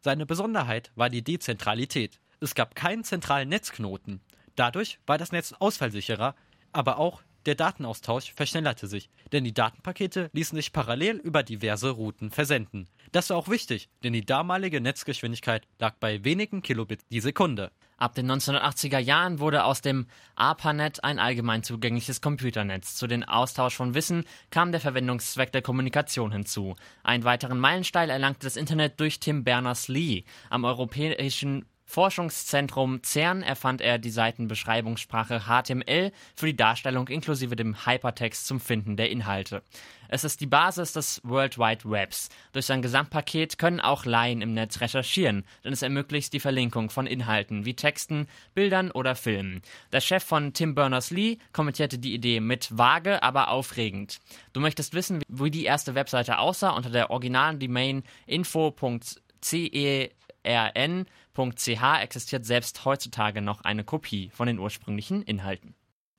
Seine 0.00 0.26
Besonderheit 0.26 0.90
war 0.94 1.10
die 1.10 1.22
Dezentralität. 1.22 2.20
Es 2.40 2.54
gab 2.54 2.74
keinen 2.74 3.04
zentralen 3.04 3.48
Netzknoten. 3.48 4.20
Dadurch 4.56 4.98
war 5.06 5.18
das 5.18 5.32
Netz 5.32 5.52
ausfallsicherer, 5.52 6.34
aber 6.76 6.98
auch 6.98 7.22
der 7.46 7.54
Datenaustausch 7.54 8.32
verschnellerte 8.34 8.88
sich, 8.88 9.08
denn 9.32 9.44
die 9.44 9.54
Datenpakete 9.54 10.30
ließen 10.32 10.56
sich 10.56 10.72
parallel 10.72 11.16
über 11.16 11.44
diverse 11.44 11.90
Routen 11.90 12.32
versenden. 12.32 12.88
Das 13.12 13.30
war 13.30 13.36
auch 13.36 13.48
wichtig, 13.48 13.88
denn 14.02 14.12
die 14.12 14.26
damalige 14.26 14.80
Netzgeschwindigkeit 14.80 15.66
lag 15.78 15.94
bei 16.00 16.24
wenigen 16.24 16.60
Kilobit 16.60 17.02
die 17.12 17.20
Sekunde. 17.20 17.70
Ab 17.98 18.16
den 18.16 18.30
1980er 18.30 18.98
Jahren 18.98 19.38
wurde 19.38 19.64
aus 19.64 19.80
dem 19.80 20.06
ARPANET 20.34 21.04
ein 21.04 21.20
allgemein 21.20 21.62
zugängliches 21.62 22.20
Computernetz. 22.20 22.96
Zu 22.96 23.06
den 23.06 23.24
Austausch 23.24 23.76
von 23.76 23.94
Wissen 23.94 24.24
kam 24.50 24.72
der 24.72 24.80
Verwendungszweck 24.80 25.52
der 25.52 25.62
Kommunikation 25.62 26.32
hinzu. 26.32 26.74
Einen 27.04 27.24
weiteren 27.24 27.60
Meilenstein 27.60 28.10
erlangte 28.10 28.46
das 28.46 28.56
Internet 28.56 28.98
durch 28.98 29.20
Tim 29.20 29.44
Berners-Lee 29.44 30.24
am 30.50 30.64
Europäischen 30.64 31.64
Forschungszentrum 31.86 33.02
CERN 33.02 33.42
erfand 33.42 33.80
er 33.80 33.98
die 33.98 34.10
Seitenbeschreibungssprache 34.10 35.44
HTML 35.46 36.12
für 36.34 36.46
die 36.46 36.56
Darstellung 36.56 37.08
inklusive 37.08 37.54
dem 37.54 37.86
Hypertext 37.86 38.46
zum 38.46 38.60
Finden 38.60 38.96
der 38.96 39.08
Inhalte. 39.08 39.62
Es 40.08 40.24
ist 40.24 40.40
die 40.40 40.46
Basis 40.46 40.92
des 40.92 41.20
World 41.24 41.58
Wide 41.58 41.88
Webs. 41.88 42.28
Durch 42.52 42.66
sein 42.66 42.82
Gesamtpaket 42.82 43.58
können 43.58 43.80
auch 43.80 44.04
Laien 44.04 44.42
im 44.42 44.52
Netz 44.52 44.80
recherchieren, 44.80 45.44
denn 45.64 45.72
es 45.72 45.82
ermöglicht 45.82 46.32
die 46.32 46.40
Verlinkung 46.40 46.90
von 46.90 47.06
Inhalten 47.06 47.64
wie 47.64 47.74
Texten, 47.74 48.28
Bildern 48.54 48.90
oder 48.90 49.14
Filmen. 49.14 49.62
Der 49.92 50.00
Chef 50.00 50.24
von 50.24 50.52
Tim 50.52 50.74
Berners-Lee 50.74 51.38
kommentierte 51.52 51.98
die 51.98 52.14
Idee 52.14 52.40
mit 52.40 52.76
vage, 52.76 53.22
aber 53.22 53.48
aufregend. 53.48 54.18
Du 54.52 54.60
möchtest 54.60 54.94
wissen, 54.94 55.22
wie 55.28 55.50
die 55.50 55.64
erste 55.64 55.94
Webseite 55.94 56.38
aussah 56.38 56.70
unter 56.70 56.90
der 56.90 57.10
originalen 57.10 57.58
Domain 57.58 58.02
info.ce 58.26 60.10
rn.ch 60.46 62.00
existiert 62.00 62.46
selbst 62.46 62.84
heutzutage 62.84 63.42
noch 63.42 63.62
eine 63.62 63.84
Kopie 63.84 64.30
von 64.32 64.46
den 64.46 64.58
ursprünglichen 64.58 65.22
Inhalten. 65.22 65.74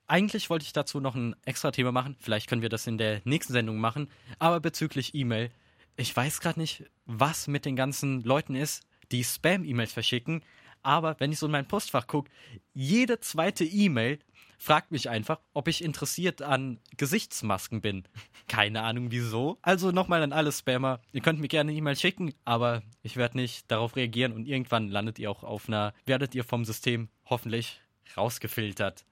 Eigentlich 0.07 0.49
wollte 0.49 0.63
ich 0.63 0.73
dazu 0.73 0.99
noch 0.99 1.15
ein 1.15 1.35
extra 1.45 1.71
Thema 1.71 1.91
machen. 1.91 2.15
Vielleicht 2.19 2.47
können 2.47 2.61
wir 2.61 2.69
das 2.69 2.87
in 2.87 2.97
der 2.97 3.21
nächsten 3.25 3.53
Sendung 3.53 3.77
machen. 3.77 4.09
Aber 4.39 4.59
bezüglich 4.59 5.13
E-Mail, 5.13 5.51
ich 5.97 6.15
weiß 6.15 6.39
gerade 6.39 6.59
nicht, 6.59 6.85
was 7.05 7.47
mit 7.47 7.65
den 7.65 7.75
ganzen 7.75 8.23
Leuten 8.23 8.55
ist, 8.55 8.83
die 9.11 9.23
Spam-E-Mails 9.23 9.91
verschicken. 9.91 10.43
Aber 10.87 11.19
wenn 11.19 11.33
ich 11.33 11.39
so 11.39 11.47
in 11.47 11.51
mein 11.51 11.67
Postfach 11.67 12.07
gucke, 12.07 12.31
jede 12.73 13.19
zweite 13.19 13.65
E-Mail 13.65 14.19
fragt 14.57 14.93
mich 14.93 15.09
einfach, 15.09 15.41
ob 15.53 15.67
ich 15.67 15.83
interessiert 15.83 16.41
an 16.41 16.79
Gesichtsmasken 16.95 17.81
bin. 17.81 18.05
Keine 18.47 18.83
Ahnung 18.83 19.11
wieso. 19.11 19.57
Also 19.61 19.91
nochmal 19.91 20.23
an 20.23 20.31
alle 20.31 20.53
Spammer. 20.53 21.01
Ihr 21.11 21.19
könnt 21.19 21.41
mir 21.41 21.49
gerne 21.49 21.71
eine 21.71 21.77
E-Mail 21.77 21.97
schicken, 21.97 22.33
aber 22.45 22.83
ich 23.03 23.17
werde 23.17 23.35
nicht 23.35 23.69
darauf 23.69 23.97
reagieren 23.97 24.31
und 24.31 24.47
irgendwann 24.47 24.87
landet 24.87 25.19
ihr 25.19 25.29
auch 25.29 25.43
auf 25.43 25.67
einer, 25.67 25.93
werdet 26.05 26.33
ihr 26.35 26.45
vom 26.45 26.63
System 26.63 27.09
hoffentlich 27.25 27.81
rausgefiltert. 28.15 29.05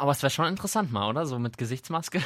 Aber 0.00 0.12
es 0.12 0.22
wäre 0.22 0.30
schon 0.30 0.46
interessant 0.46 0.90
mal, 0.92 1.10
oder? 1.10 1.26
So 1.26 1.38
mit 1.38 1.58
Gesichtsmaske. 1.58 2.22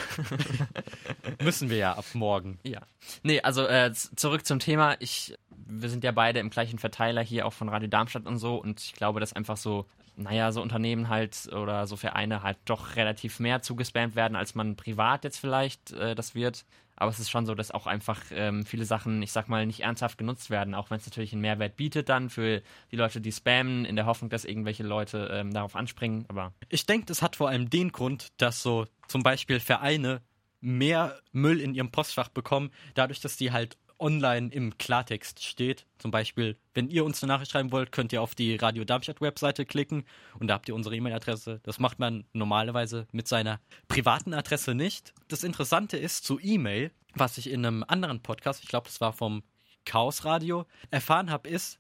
Müssen 1.43 1.71
wir 1.71 1.77
ja 1.77 1.93
ab 1.95 2.05
morgen. 2.13 2.61
Ja. 2.63 2.83
Nee, 3.25 3.41
also 3.41 3.67
äh, 3.67 3.93
zurück 3.93 4.47
zum 4.47 4.61
Thema. 4.61 4.95
Ich, 5.01 5.35
wir 5.51 5.89
sind 5.91 6.05
ja 6.05 6.13
beide 6.13 6.39
im 6.39 6.51
gleichen 6.51 6.79
Verteiler 6.79 7.21
hier 7.21 7.47
auch 7.47 7.53
von 7.53 7.69
Radio 7.69 7.89
Darmstadt 7.89 8.27
und 8.27 8.39
so 8.39 8.63
und 8.63 8.81
ich 8.81 8.93
glaube, 8.93 9.19
dass 9.19 9.33
einfach 9.33 9.57
so, 9.57 9.87
naja, 10.15 10.53
so 10.53 10.63
Unternehmen 10.63 11.09
halt 11.09 11.53
oder 11.53 11.89
so 11.89 11.97
Vereine 11.97 12.45
halt 12.45 12.59
doch 12.65 12.95
relativ 12.95 13.41
mehr 13.41 13.61
zugespammt 13.61 14.15
werden, 14.15 14.37
als 14.37 14.55
man 14.55 14.77
privat 14.77 15.25
jetzt 15.25 15.39
vielleicht 15.39 15.91
äh, 15.95 16.15
das 16.15 16.37
wird. 16.37 16.65
Aber 16.97 17.11
es 17.11 17.19
ist 17.19 17.31
schon 17.31 17.47
so, 17.47 17.55
dass 17.55 17.71
auch 17.71 17.87
einfach 17.87 18.21
ähm, 18.31 18.65
viele 18.65 18.85
Sachen, 18.85 19.23
ich 19.23 19.33
sag 19.33 19.49
mal, 19.49 19.67
nicht 19.67 19.81
ernsthaft 19.81 20.19
genutzt 20.19 20.51
werden, 20.51 20.75
auch 20.75 20.91
wenn 20.91 20.99
es 20.99 21.07
natürlich 21.07 21.33
einen 21.33 21.43
Mehrwert 21.43 21.77
bietet 21.77 22.09
dann 22.09 22.31
für 22.31 22.63
die 22.91 22.97
Leute, 22.97 23.21
die 23.21 23.33
spammen, 23.33 23.85
in 23.85 23.97
der 23.97 24.07
Hoffnung, 24.07 24.31
dass 24.31 24.45
irgendwelche 24.45 24.83
Leute 24.83 25.29
ähm, 25.33 25.53
darauf 25.53 25.77
anspringen. 25.77 26.25
Aber 26.29 26.53
Ich 26.69 26.87
denke, 26.87 27.07
das 27.07 27.23
hat 27.23 27.37
vor 27.37 27.49
allem 27.49 27.71
den 27.71 27.93
Grund, 27.93 28.29
dass 28.37 28.63
so 28.63 28.87
zum 29.09 29.23
Beispiel 29.23 29.61
Vereine 29.61 30.23
mehr 30.61 31.21
Müll 31.33 31.61
in 31.61 31.75
ihrem 31.75 31.91
Postfach 31.91 32.29
bekommen, 32.29 32.71
dadurch, 32.95 33.21
dass 33.21 33.37
die 33.37 33.53
halt 33.53 33.77
online 33.99 34.53
im 34.53 34.77
Klartext 34.79 35.43
steht. 35.43 35.87
Zum 35.99 36.11
Beispiel, 36.11 36.57
wenn 36.75 36.89
ihr 36.89 37.05
uns 37.05 37.23
eine 37.23 37.33
Nachricht 37.33 37.53
schreiben 37.53 37.73
wollt, 37.73 37.93
könnt 37.93 38.13
ihr 38.13 38.23
auf 38.23 38.35
die 38.35 38.57
Radio 38.57 38.85
Darmstadt 38.85 39.21
Webseite 39.21 39.65
klicken 39.65 40.05
und 40.39 40.49
da 40.49 40.55
habt 40.55 40.69
ihr 40.69 40.75
unsere 40.75 40.97
E-Mail-Adresse. 40.97 41.61
Das 41.63 41.79
macht 41.79 41.99
man 41.99 42.25
normalerweise 42.33 43.07
mit 43.13 43.29
seiner 43.29 43.61
privaten 43.89 44.35
Adresse 44.35 44.75
nicht. 44.75 45.15
Das 45.29 45.45
Interessante 45.45 45.97
ist 45.97 46.25
zu 46.25 46.39
E-Mail, 46.41 46.91
was 47.15 47.39
ich 47.39 47.51
in 47.51 47.65
einem 47.65 47.85
anderen 47.87 48.21
Podcast, 48.21 48.63
ich 48.63 48.69
glaube, 48.69 48.89
das 48.89 49.01
war 49.01 49.13
vom 49.13 49.43
Chaos 49.85 50.25
Radio, 50.25 50.67
erfahren 50.91 51.31
habe, 51.31 51.49
ist, 51.49 51.79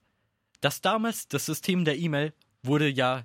dass 0.60 0.80
damals 0.80 1.28
das 1.28 1.46
System 1.46 1.84
der 1.84 1.98
E-Mail 1.98 2.32
wurde 2.62 2.88
ja 2.88 3.24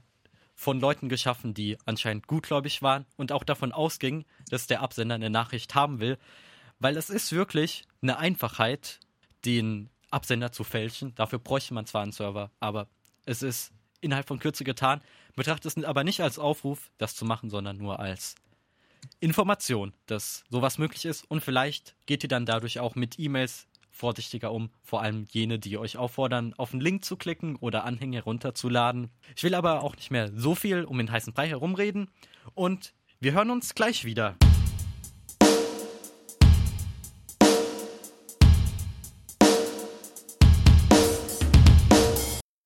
von 0.56 0.80
Leuten 0.82 1.08
geschaffen, 1.08 1.54
die 1.54 1.78
anscheinend 1.86 2.28
gutgläubig 2.28 2.82
waren 2.82 3.06
und 3.16 3.32
auch 3.32 3.46
davon 3.46 3.72
ausgingen, 3.72 4.26
dass 4.50 4.68
der 4.68 4.82
Absender 4.82 5.16
eine 5.16 5.30
Nachricht 5.30 5.74
haben 5.74 6.02
will, 6.02 6.18
weil 6.80 6.98
es 6.98 7.10
ist 7.10 7.32
wirklich 7.32 7.84
eine 8.02 8.18
Einfachheit, 8.18 9.00
den 9.46 9.90
Absender 10.12 10.52
zu 10.52 10.64
fälschen. 10.64 11.14
Dafür 11.16 11.40
bräuchte 11.40 11.74
man 11.74 11.86
zwar 11.86 12.02
einen 12.02 12.12
Server, 12.12 12.52
aber 12.60 12.88
es 13.26 13.44
ist 13.44 13.72
innerhalb 14.02 14.28
von 14.28 14.40
Kürze 14.40 14.64
getan. 14.64 15.02
Betrachtet 15.36 15.78
es 15.78 15.84
aber 15.84 16.04
nicht 16.04 16.22
als 16.22 16.40
Aufruf, 16.40 16.90
das 16.98 17.16
zu 17.16 17.26
machen, 17.26 17.50
sondern 17.50 17.78
nur 17.78 18.00
als 18.00 18.36
Information, 19.20 19.94
dass 20.08 20.44
sowas 20.50 20.78
möglich 20.78 21.06
ist. 21.06 21.30
Und 21.30 21.44
vielleicht 21.44 21.96
geht 22.06 22.24
ihr 22.24 22.30
dann 22.30 22.46
dadurch 22.46 22.80
auch 22.80 22.96
mit 22.96 23.20
E-Mails 23.20 23.68
vorsichtiger 23.92 24.52
um, 24.52 24.70
vor 24.82 25.02
allem 25.02 25.26
jene, 25.30 25.60
die 25.60 25.78
euch 25.78 25.98
auffordern, 25.98 26.54
auf 26.58 26.72
einen 26.72 26.82
Link 26.82 27.04
zu 27.04 27.18
klicken 27.18 27.58
oder 27.58 27.84
Anhänge 27.84 28.24
runterzuladen. 28.24 29.10
Ich 29.36 29.44
will 29.44 29.54
aber 29.56 29.84
auch 29.84 29.96
nicht 29.96 30.10
mehr 30.10 30.32
so 30.34 30.56
viel 30.56 30.86
um 30.86 30.98
den 30.98 31.12
heißen 31.12 31.34
Brei 31.34 31.50
herumreden 31.50 32.10
und 32.56 32.94
wir 33.20 33.34
hören 33.34 33.50
uns 33.50 33.76
gleich 33.76 34.06
wieder. 34.06 34.38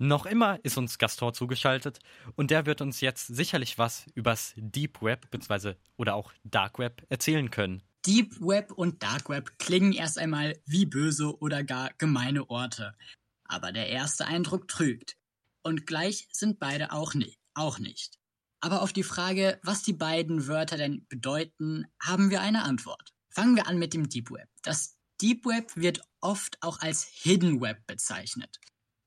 Noch 0.04 0.26
immer 0.26 0.60
ist 0.64 0.78
uns 0.78 0.98
Gastor 0.98 1.34
zugeschaltet 1.34 2.00
und 2.36 2.52
der 2.52 2.66
wird 2.66 2.82
uns 2.82 3.00
jetzt 3.00 3.26
sicherlich 3.26 3.78
was 3.78 4.06
übers 4.16 4.52
Deep 4.58 5.02
Web 5.02 5.32
bzw. 5.32 5.76
oder 5.96 6.16
auch 6.16 6.34
Dark 6.44 6.78
Web 6.78 7.06
erzählen 7.08 7.50
können. 7.50 7.82
Deep 8.06 8.36
Web 8.42 8.74
und 8.74 9.02
Dark 9.02 9.30
Web 9.30 9.58
klingen 9.60 9.94
erst 9.94 10.20
einmal 10.20 10.60
wie 10.66 10.86
böse 10.86 11.40
oder 11.40 11.64
gar 11.64 11.90
gemeine 12.00 12.50
Orte. 12.50 12.98
Aber 13.46 13.72
der 13.72 13.88
erste 13.88 14.26
Eindruck 14.26 14.68
trügt. 14.68 15.16
Und 15.64 15.88
gleich 15.88 16.28
sind 16.34 16.60
beide 16.60 16.92
auch, 16.92 17.14
ni 17.14 17.38
auch 17.54 17.80
nicht. 17.80 18.20
Aber 18.60 18.82
auf 18.82 18.92
die 18.92 19.04
Frage, 19.04 19.58
was 19.64 19.84
die 19.84 19.94
beiden 19.94 20.48
Wörter 20.48 20.76
denn 20.76 21.06
bedeuten, 21.08 21.86
haben 22.02 22.30
wir 22.30 22.42
eine 22.42 22.64
Antwort. 22.64 23.14
Fangen 23.30 23.56
wir 23.56 23.68
an 23.68 23.80
mit 23.80 23.94
dem 23.94 24.10
Deep 24.10 24.32
Web. 24.32 24.50
Das 24.64 24.98
Deep 25.22 25.46
Web 25.46 25.78
wird 25.78 26.02
oft 26.20 26.62
auch 26.62 26.82
als 26.82 27.06
Hidden 27.06 27.62
Web 27.62 27.88
bezeichnet, 27.88 28.60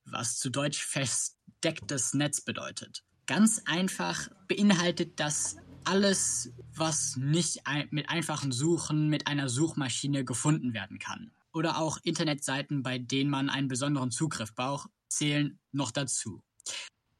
was 0.07 0.38
zu 0.38 0.51
Deutsch 0.51 0.85
verstecktes 0.85 2.14
Netz 2.14 2.40
bedeutet. 2.40 3.05
Ganz 3.27 3.62
einfach 3.66 4.29
beinhaltet 4.49 5.19
das 5.19 5.57
alles, 5.85 6.53
was 6.75 7.16
nicht 7.16 7.62
mit 7.90 8.09
einfachen 8.09 8.53
Suchen 8.53 9.09
mit 9.09 9.27
einer 9.27 9.49
Suchmaschine 9.49 10.25
gefunden 10.25 10.75
werden 10.75 10.99
kann. 10.99 11.31
Oder 11.53 11.79
auch 11.79 11.99
Internetseiten, 12.03 12.83
bei 12.83 12.99
denen 12.99 13.31
man 13.31 13.49
einen 13.49 13.69
besonderen 13.69 14.11
Zugriff 14.11 14.55
braucht, 14.55 14.90
zählen 15.09 15.59
noch 15.73 15.90
dazu. 15.90 16.42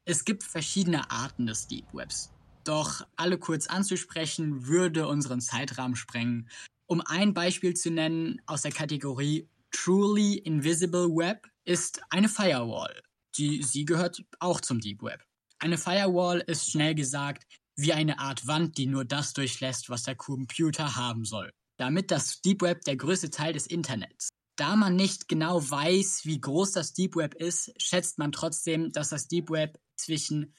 Es 0.05 0.25
gibt 0.25 0.43
verschiedene 0.43 1.11
Arten 1.11 1.47
des 1.47 1.67
Deep 1.67 1.87
Webs. 1.93 2.33
Doch 2.65 3.07
alle 3.17 3.39
kurz 3.39 3.67
anzusprechen, 3.69 4.67
würde 4.67 5.07
unseren 5.07 5.41
Zeitrahmen 5.41 5.97
sprengen. 5.97 6.49
Um 6.87 7.01
ein 7.01 7.35
Beispiel 7.35 7.75
zu 7.75 7.91
nennen 7.91 8.41
aus 8.47 8.63
der 8.63 8.73
Kategorie 8.73 9.49
Truly 9.71 10.35
Invisible 10.35 11.09
Web 11.09 11.49
ist 11.67 12.01
eine 12.11 12.29
Firewall. 12.29 13.03
Die, 13.37 13.63
sie 13.63 13.85
gehört 13.85 14.25
auch 14.39 14.61
zum 14.61 14.81
Deep 14.81 15.03
Web. 15.03 15.23
Eine 15.59 15.77
Firewall 15.77 16.41
ist 16.41 16.71
schnell 16.71 16.95
gesagt 16.95 17.45
wie 17.77 17.93
eine 17.93 18.19
Art 18.19 18.47
Wand, 18.47 18.79
die 18.79 18.87
nur 18.87 19.05
das 19.05 19.35
durchlässt, 19.35 19.91
was 19.91 20.05
der 20.05 20.17
Computer 20.17 20.97
haben 20.97 21.25
soll. 21.25 21.53
Damit 21.77 22.11
das 22.11 22.41
Deep 22.41 22.63
Web 22.63 22.83
der 22.83 22.97
größte 22.97 23.31
Teil 23.31 23.53
des 23.53 23.67
Internets. 23.67 24.31
Da 24.57 24.75
man 24.77 24.97
nicht 24.97 25.29
genau 25.29 25.61
weiß, 25.61 26.23
wie 26.25 26.41
groß 26.41 26.73
das 26.73 26.95
Deep 26.95 27.17
Web 27.17 27.35
ist, 27.35 27.71
schätzt 27.77 28.17
man 28.19 28.33
trotzdem, 28.33 28.91
dass 28.93 29.11
das 29.11 29.29
Deep 29.29 29.51
Web 29.51 29.79
zwischen 29.97 30.55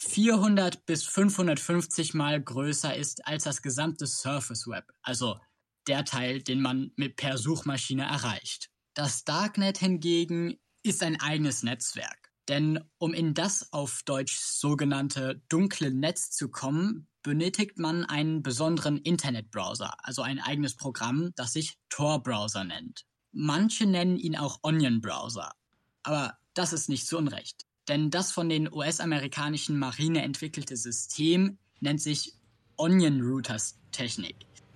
400 0.00 0.84
bis 0.84 1.04
550 1.04 2.12
mal 2.12 2.40
größer 2.40 2.94
ist 2.94 3.26
als 3.26 3.44
das 3.44 3.62
gesamte 3.62 4.06
Surface 4.06 4.66
Web, 4.68 4.92
also 5.02 5.40
der 5.88 6.04
Teil, 6.04 6.42
den 6.42 6.60
man 6.60 6.92
mit 6.96 7.16
per 7.16 7.38
Suchmaschine 7.38 8.04
erreicht. 8.04 8.70
Das 8.98 9.24
Darknet 9.24 9.78
hingegen 9.78 10.58
ist 10.82 11.04
ein 11.04 11.20
eigenes 11.20 11.62
Netzwerk. 11.62 12.32
Denn 12.48 12.80
um 12.98 13.14
in 13.14 13.32
das 13.32 13.72
auf 13.72 14.02
Deutsch 14.04 14.36
sogenannte 14.36 15.40
dunkle 15.48 15.94
Netz 15.94 16.32
zu 16.32 16.48
kommen, 16.48 17.06
benötigt 17.22 17.78
man 17.78 18.04
einen 18.04 18.42
besonderen 18.42 18.98
Internetbrowser, 18.98 19.94
also 20.04 20.22
ein 20.22 20.40
eigenes 20.40 20.74
Programm, 20.74 21.30
das 21.36 21.52
sich 21.52 21.78
Tor-Browser 21.90 22.64
nennt. 22.64 23.04
Manche 23.30 23.86
nennen 23.86 24.16
ihn 24.16 24.34
auch 24.34 24.58
Onion-Browser. 24.64 25.52
Aber 26.02 26.36
das 26.54 26.72
ist 26.72 26.88
nicht 26.88 27.06
zu 27.06 27.18
Unrecht. 27.18 27.66
Denn 27.86 28.10
das 28.10 28.32
von 28.32 28.48
den 28.48 28.68
US-amerikanischen 28.72 29.78
Marine 29.78 30.22
entwickelte 30.22 30.76
System 30.76 31.58
nennt 31.78 32.02
sich 32.02 32.34
Onion 32.76 33.20
Routers 33.20 33.78
Technik. 33.92 34.34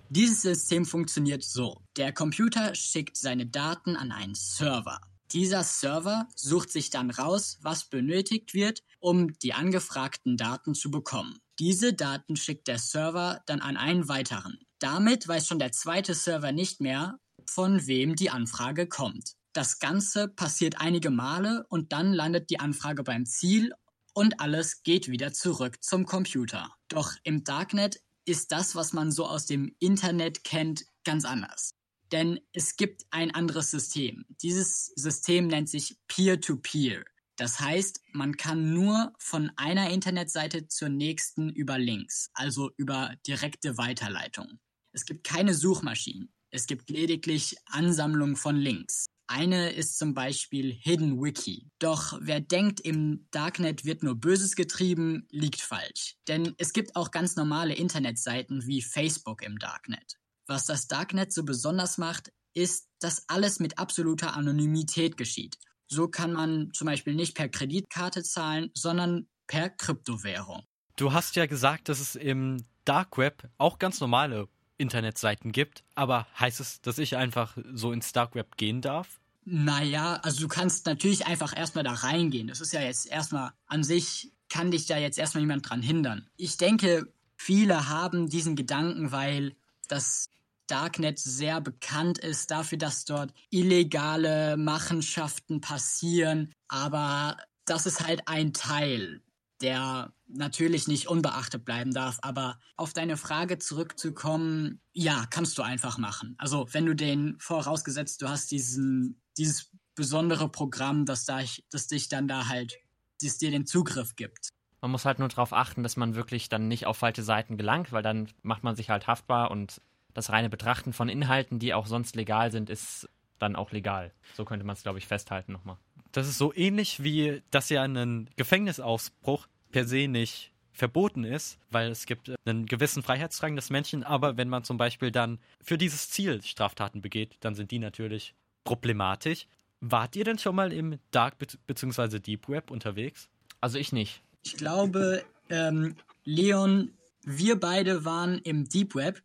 Dieses 0.09 0.41
System 0.41 0.85
funktioniert 0.85 1.43
so. 1.43 1.81
Der 1.97 2.13
Computer 2.13 2.75
schickt 2.75 3.17
seine 3.17 3.47
Daten 3.47 3.95
an 3.95 4.11
einen 4.11 4.35
Server. 4.35 4.99
Dieser 5.31 5.63
Server 5.63 6.27
sucht 6.35 6.71
sich 6.71 6.91
dann 6.91 7.09
raus, 7.09 7.57
was 7.61 7.89
benötigt 7.89 8.53
wird, 8.53 8.83
um 8.99 9.33
die 9.39 9.53
angefragten 9.53 10.37
Daten 10.37 10.75
zu 10.75 10.91
bekommen. 10.91 11.39
Diese 11.57 11.93
Daten 11.93 12.35
schickt 12.35 12.67
der 12.67 12.77
Server 12.77 13.41
dann 13.47 13.61
an 13.61 13.77
einen 13.77 14.07
weiteren. 14.07 14.59
Damit 14.79 15.27
weiß 15.27 15.47
schon 15.47 15.59
der 15.59 15.71
zweite 15.71 16.13
Server 16.13 16.51
nicht 16.51 16.81
mehr, 16.81 17.17
von 17.47 17.87
wem 17.87 18.15
die 18.15 18.29
Anfrage 18.29 18.87
kommt. 18.87 19.33
Das 19.53 19.79
Ganze 19.79 20.27
passiert 20.27 20.81
einige 20.81 21.09
Male 21.09 21.65
und 21.69 21.93
dann 21.93 22.13
landet 22.13 22.49
die 22.49 22.59
Anfrage 22.59 23.03
beim 23.03 23.25
Ziel 23.25 23.71
und 24.13 24.39
alles 24.39 24.83
geht 24.83 25.09
wieder 25.09 25.33
zurück 25.33 25.83
zum 25.83 26.05
Computer. 26.05 26.71
Doch 26.87 27.13
im 27.23 27.43
Darknet 27.43 28.01
ist 28.25 28.51
das, 28.51 28.75
was 28.75 28.93
man 28.93 29.11
so 29.11 29.25
aus 29.25 29.45
dem 29.45 29.75
Internet 29.79 30.43
kennt, 30.43 30.85
ganz 31.03 31.25
anders. 31.25 31.75
Denn 32.11 32.39
es 32.51 32.75
gibt 32.75 33.05
ein 33.09 33.33
anderes 33.33 33.71
System. 33.71 34.25
Dieses 34.41 34.93
System 34.95 35.47
nennt 35.47 35.69
sich 35.69 35.97
Peer-to-Peer. 36.07 37.03
Das 37.37 37.59
heißt, 37.59 38.01
man 38.11 38.37
kann 38.37 38.73
nur 38.73 39.11
von 39.17 39.51
einer 39.55 39.89
Internetseite 39.89 40.67
zur 40.67 40.89
nächsten 40.89 41.49
über 41.49 41.79
Links, 41.79 42.29
also 42.33 42.69
über 42.77 43.15
direkte 43.25 43.77
Weiterleitung. 43.77 44.59
Es 44.91 45.05
gibt 45.05 45.23
keine 45.23 45.55
Suchmaschinen. 45.55 46.31
Es 46.51 46.67
gibt 46.67 46.91
lediglich 46.91 47.57
Ansammlungen 47.65 48.35
von 48.35 48.55
Links. 48.55 49.07
Eine 49.35 49.71
ist 49.71 49.97
zum 49.97 50.13
Beispiel 50.13 50.71
Hidden 50.71 51.19
Wiki. 51.19 51.67
Doch 51.79 52.19
wer 52.21 52.39
denkt, 52.39 52.79
im 52.81 53.25
Darknet 53.31 53.83
wird 53.83 54.03
nur 54.03 54.13
Böses 54.13 54.55
getrieben, 54.55 55.25
liegt 55.31 55.59
falsch. 55.59 56.17
Denn 56.27 56.53
es 56.59 56.71
gibt 56.71 56.95
auch 56.95 57.09
ganz 57.09 57.35
normale 57.35 57.73
Internetseiten 57.73 58.67
wie 58.67 58.83
Facebook 58.83 59.41
im 59.41 59.57
Darknet. 59.57 60.19
Was 60.45 60.65
das 60.65 60.87
Darknet 60.87 61.33
so 61.33 61.43
besonders 61.45 61.97
macht, 61.97 62.31
ist, 62.53 62.89
dass 62.99 63.27
alles 63.27 63.59
mit 63.59 63.79
absoluter 63.79 64.35
Anonymität 64.35 65.17
geschieht. 65.17 65.57
So 65.87 66.07
kann 66.07 66.31
man 66.33 66.69
zum 66.73 66.85
Beispiel 66.85 67.15
nicht 67.15 67.33
per 67.33 67.49
Kreditkarte 67.49 68.21
zahlen, 68.21 68.69
sondern 68.75 69.27
per 69.47 69.71
Kryptowährung. 69.71 70.61
Du 70.95 71.11
hast 71.11 71.35
ja 71.35 71.47
gesagt, 71.47 71.89
dass 71.89 71.99
es 71.99 72.15
im 72.15 72.63
Dark 72.85 73.17
Web 73.17 73.49
auch 73.57 73.79
ganz 73.79 73.99
normale 73.99 74.47
Internetseiten 74.77 75.51
gibt, 75.51 75.83
aber 75.95 76.27
heißt 76.39 76.59
es, 76.59 76.81
dass 76.81 76.99
ich 76.99 77.17
einfach 77.17 77.57
so 77.73 77.91
ins 77.91 78.13
Dark 78.13 78.35
Web 78.35 78.57
gehen 78.57 78.81
darf? 78.81 79.22
Naja, 79.45 80.15
also 80.23 80.41
du 80.41 80.47
kannst 80.47 80.85
natürlich 80.85 81.25
einfach 81.25 81.55
erstmal 81.55 81.83
da 81.83 81.93
reingehen. 81.93 82.47
Das 82.47 82.61
ist 82.61 82.73
ja 82.73 82.81
jetzt 82.81 83.07
erstmal 83.07 83.51
an 83.67 83.83
sich, 83.83 84.31
kann 84.49 84.71
dich 84.71 84.85
da 84.85 84.97
jetzt 84.97 85.17
erstmal 85.17 85.41
niemand 85.41 85.69
dran 85.69 85.81
hindern. 85.81 86.27
Ich 86.37 86.57
denke, 86.57 87.11
viele 87.35 87.89
haben 87.89 88.29
diesen 88.29 88.55
Gedanken, 88.55 89.11
weil 89.11 89.55
das 89.87 90.29
Darknet 90.67 91.19
sehr 91.19 91.59
bekannt 91.59 92.17
ist 92.19 92.49
dafür, 92.49 92.77
dass 92.77 93.05
dort 93.05 93.33
illegale 93.49 94.55
Machenschaften 94.55 95.59
passieren. 95.59 96.53
Aber 96.69 97.37
das 97.65 97.85
ist 97.85 98.05
halt 98.05 98.27
ein 98.27 98.53
Teil, 98.53 99.21
der 99.61 100.13
natürlich 100.27 100.87
nicht 100.87 101.07
unbeachtet 101.07 101.65
bleiben 101.65 101.93
darf. 101.93 102.19
Aber 102.21 102.59
auf 102.75 102.93
deine 102.93 103.17
Frage 103.17 103.59
zurückzukommen, 103.59 104.81
ja, 104.93 105.25
kannst 105.29 105.57
du 105.57 105.61
einfach 105.61 105.97
machen. 105.97 106.35
Also 106.37 106.67
wenn 106.71 106.85
du 106.85 106.95
den 106.95 107.35
vorausgesetzt, 107.39 108.21
du 108.21 108.29
hast 108.29 108.51
diesen, 108.51 109.21
dieses 109.37 109.71
besondere 109.95 110.49
Programm, 110.49 111.05
das, 111.05 111.25
da, 111.25 111.41
das 111.71 111.87
dich 111.87 112.09
dann 112.09 112.27
da 112.27 112.47
halt, 112.47 112.77
das 113.21 113.37
dir 113.37 113.51
den 113.51 113.65
Zugriff 113.65 114.15
gibt. 114.15 114.49
Man 114.81 114.91
muss 114.91 115.05
halt 115.05 115.19
nur 115.19 115.29
darauf 115.29 115.53
achten, 115.53 115.83
dass 115.83 115.95
man 115.95 116.15
wirklich 116.15 116.49
dann 116.49 116.67
nicht 116.67 116.85
auf 116.85 116.97
falsche 116.97 117.23
Seiten 117.23 117.57
gelangt, 117.57 117.91
weil 117.91 118.03
dann 118.03 118.29
macht 118.41 118.63
man 118.63 118.75
sich 118.75 118.89
halt 118.89 119.07
haftbar 119.07 119.51
und 119.51 119.81
das 120.13 120.29
reine 120.29 120.49
Betrachten 120.49 120.93
von 120.93 121.09
Inhalten, 121.09 121.59
die 121.59 121.73
auch 121.73 121.87
sonst 121.87 122.15
legal 122.15 122.51
sind, 122.51 122.69
ist 122.69 123.07
dann 123.39 123.55
auch 123.55 123.71
legal. 123.71 124.13
So 124.35 124.45
könnte 124.45 124.65
man 124.65 124.75
es, 124.75 124.83
glaube 124.83 124.99
ich, 124.99 125.07
festhalten 125.07 125.51
nochmal. 125.51 125.77
Das 126.11 126.27
ist 126.27 126.37
so 126.37 126.53
ähnlich 126.53 127.03
wie, 127.03 127.41
dass 127.49 127.69
ja 127.69 127.83
ein 127.83 128.29
Gefängnisausbruch 128.35 129.47
per 129.71 129.85
se 129.85 130.07
nicht 130.07 130.51
verboten 130.71 131.23
ist, 131.23 131.59
weil 131.69 131.89
es 131.89 132.05
gibt 132.05 132.31
einen 132.45 132.65
gewissen 132.65 133.03
Freiheitsdrang 133.03 133.55
des 133.55 133.69
Menschen, 133.69 134.03
aber 134.03 134.37
wenn 134.37 134.49
man 134.49 134.63
zum 134.63 134.77
Beispiel 134.77 135.11
dann 135.11 135.39
für 135.61 135.77
dieses 135.77 136.09
Ziel 136.09 136.41
Straftaten 136.41 137.01
begeht, 137.01 137.37
dann 137.41 137.55
sind 137.55 137.71
die 137.71 137.79
natürlich 137.79 138.33
problematisch. 138.63 139.47
Wart 139.79 140.15
ihr 140.15 140.23
denn 140.23 140.39
schon 140.39 140.55
mal 140.55 140.71
im 140.71 140.99
Dark 141.11 141.37
bzw. 141.37 142.19
Deep 142.19 142.47
Web 142.47 142.71
unterwegs? 142.71 143.29
Also 143.59 143.77
ich 143.77 143.91
nicht. 143.91 144.21
Ich 144.43 144.55
glaube, 144.55 145.23
ähm, 145.49 145.95
Leon, 146.23 146.91
wir 147.23 147.59
beide 147.59 148.05
waren 148.05 148.39
im 148.39 148.67
Deep 148.67 148.95
Web 148.95 149.21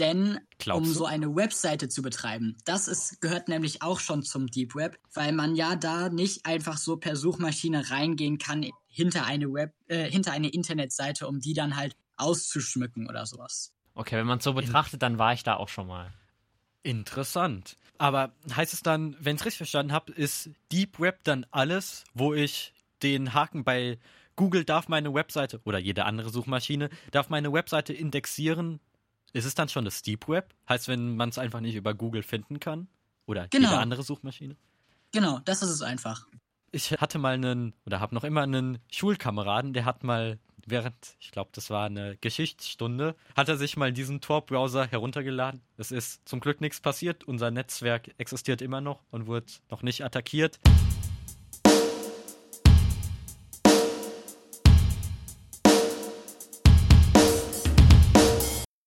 denn 0.00 0.40
Glaubst 0.58 0.88
um 0.88 0.94
so 0.94 1.04
eine 1.04 1.36
Webseite 1.36 1.88
zu 1.88 2.02
betreiben, 2.02 2.56
das 2.64 2.88
ist, 2.88 3.20
gehört 3.20 3.48
nämlich 3.48 3.82
auch 3.82 4.00
schon 4.00 4.22
zum 4.22 4.46
Deep 4.46 4.74
Web, 4.74 4.98
weil 5.14 5.32
man 5.32 5.54
ja 5.54 5.76
da 5.76 6.08
nicht 6.08 6.46
einfach 6.46 6.78
so 6.78 6.96
per 6.96 7.16
Suchmaschine 7.16 7.90
reingehen 7.90 8.38
kann 8.38 8.66
hinter 8.88 9.26
eine 9.26 9.52
Web, 9.52 9.74
äh, 9.86 10.10
hinter 10.10 10.32
eine 10.32 10.48
Internetseite, 10.48 11.28
um 11.28 11.40
die 11.40 11.52
dann 11.52 11.76
halt 11.76 11.96
auszuschmücken 12.16 13.08
oder 13.08 13.26
sowas. 13.26 13.72
Okay, 13.94 14.16
wenn 14.16 14.26
man 14.26 14.38
es 14.38 14.44
so 14.44 14.54
betrachtet, 14.54 15.02
dann 15.02 15.18
war 15.18 15.34
ich 15.34 15.42
da 15.42 15.56
auch 15.56 15.68
schon 15.68 15.86
mal. 15.86 16.12
Interessant. 16.82 17.76
Aber 18.00 18.32
heißt 18.56 18.72
es 18.72 18.82
dann, 18.82 19.14
wenn 19.20 19.36
ich 19.36 19.42
es 19.42 19.46
richtig 19.46 19.58
verstanden 19.58 19.92
habe, 19.92 20.10
ist 20.12 20.48
Deep 20.72 20.98
Web 21.00 21.22
dann 21.24 21.44
alles, 21.50 22.04
wo 22.14 22.32
ich 22.32 22.72
den 23.02 23.34
Haken 23.34 23.62
bei 23.62 23.98
Google 24.36 24.64
darf 24.64 24.88
meine 24.88 25.12
Webseite 25.12 25.60
oder 25.64 25.78
jede 25.78 26.06
andere 26.06 26.30
Suchmaschine 26.30 26.88
darf 27.10 27.28
meine 27.28 27.52
Webseite 27.52 27.92
indexieren, 27.92 28.80
ist 29.34 29.44
es 29.44 29.54
dann 29.54 29.68
schon 29.68 29.84
das 29.84 30.00
Deep 30.00 30.28
Web? 30.28 30.54
Heißt, 30.66 30.88
wenn 30.88 31.14
man 31.14 31.28
es 31.28 31.36
einfach 31.36 31.60
nicht 31.60 31.74
über 31.74 31.92
Google 31.92 32.22
finden 32.22 32.58
kann? 32.58 32.88
Oder 33.26 33.48
genau. 33.48 33.68
jede 33.68 33.80
andere 33.82 34.02
Suchmaschine? 34.02 34.56
Genau, 35.12 35.40
das 35.44 35.60
ist 35.60 35.68
es 35.68 35.82
einfach. 35.82 36.26
Ich 36.72 36.92
hatte 36.92 37.18
mal 37.18 37.34
einen, 37.34 37.74
oder 37.84 38.00
habe 38.00 38.14
noch 38.14 38.24
immer 38.24 38.44
einen 38.44 38.78
Schulkameraden, 38.90 39.74
der 39.74 39.84
hat 39.84 40.04
mal 40.04 40.38
während, 40.66 41.16
ich 41.20 41.30
glaube, 41.30 41.50
das 41.52 41.70
war 41.70 41.86
eine 41.86 42.16
Geschichtsstunde, 42.16 43.16
hat 43.36 43.48
er 43.48 43.56
sich 43.56 43.76
mal 43.76 43.92
diesen 43.92 44.20
Tor-Browser 44.20 44.86
heruntergeladen. 44.86 45.60
Es 45.76 45.90
ist 45.90 46.28
zum 46.28 46.40
Glück 46.40 46.60
nichts 46.60 46.80
passiert. 46.80 47.24
Unser 47.24 47.50
Netzwerk 47.50 48.10
existiert 48.18 48.62
immer 48.62 48.80
noch 48.80 49.02
und 49.10 49.26
wird 49.26 49.62
noch 49.70 49.82
nicht 49.82 50.04
attackiert. 50.04 50.58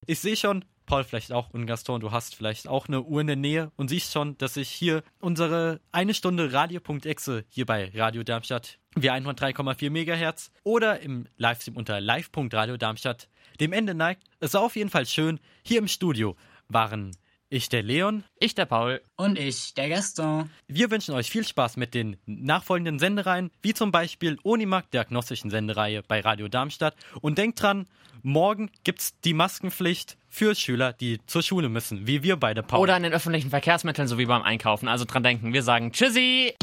Ich 0.06 0.20
sehe 0.20 0.36
schon, 0.36 0.66
Paul 0.86 1.04
vielleicht 1.04 1.32
auch 1.32 1.50
und 1.52 1.66
Gaston, 1.66 2.02
du 2.02 2.12
hast 2.12 2.36
vielleicht 2.36 2.68
auch 2.68 2.88
eine 2.88 3.02
Uhr 3.02 3.22
in 3.22 3.28
der 3.28 3.36
Nähe 3.36 3.72
und 3.78 3.88
siehst 3.88 4.12
schon, 4.12 4.38
dass 4.38 4.58
ich 4.58 4.70
hier 4.70 5.04
unsere 5.20 5.80
eine 5.92 6.14
Stunde 6.14 6.52
Radio.exe 6.52 7.46
hier 7.50 7.66
bei 7.66 7.92
Radio 7.96 8.24
Darmstadt 8.24 8.80
via 8.96 9.14
103,4 9.14 9.90
MHz 9.90 10.52
oder 10.64 11.00
im 11.00 11.28
Livestream 11.38 11.78
unter 11.78 12.02
live.radio 12.02 12.78
Darmstadt 12.78 13.30
dem 13.60 13.72
Ende 13.72 13.94
neigt. 13.94 14.24
Es 14.40 14.54
war 14.54 14.62
auf 14.62 14.76
jeden 14.76 14.90
Fall 14.90 15.06
schön. 15.06 15.40
Hier 15.64 15.80
im 15.80 15.88
Studio 15.88 16.36
waren 16.68 17.12
ich 17.54 17.70
der 17.70 17.84
Leon. 17.84 18.24
Ich 18.40 18.56
der 18.56 18.66
Paul. 18.66 19.00
Und 19.16 19.38
ich 19.38 19.76
der 19.76 19.88
Gaston. 19.88 20.50
Wir 20.68 20.90
wünschen 20.90 21.14
euch 21.14 21.30
viel 21.30 21.46
Spaß 21.46 21.78
mit 21.78 21.94
den 21.94 22.18
nachfolgenden 22.26 22.98
Sendereien, 22.98 23.52
wie 23.62 23.76
zum 23.76 23.92
Beispiel 23.92 24.40
Unimark, 24.42 24.90
der 24.90 25.02
agnostischen 25.02 25.52
Sendereihe 25.52 26.02
bei 26.02 26.20
Radio 26.22 26.48
Darmstadt. 26.48 26.96
Und 27.22 27.38
denkt 27.38 27.62
dran, 27.62 27.86
morgen 28.24 28.72
gibt's 28.84 29.20
die 29.22 29.36
Maskenpflicht 29.36 30.18
für 30.30 30.56
Schüler, 30.56 30.94
die 30.94 31.20
zur 31.28 31.44
Schule 31.44 31.70
müssen, 31.70 32.08
wie 32.08 32.24
wir 32.24 32.38
beide, 32.38 32.64
Paul. 32.64 32.80
Oder 32.80 32.98
in 32.98 33.04
den 33.04 33.14
öffentlichen 33.14 33.52
Verkehrsmitteln, 33.52 34.08
so 34.08 34.18
wie 34.18 34.26
beim 34.26 34.42
Einkaufen. 34.42 34.88
Also 34.88 35.06
dran 35.06 35.22
denken, 35.22 35.54
wir 35.54 35.62
sagen 35.62 35.92
Tschüssi! 35.92 36.56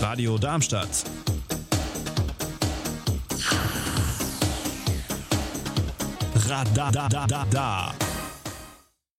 Radio 0.00 0.36
Darmstadt. 0.38 1.04
Radadadada. 6.48 7.94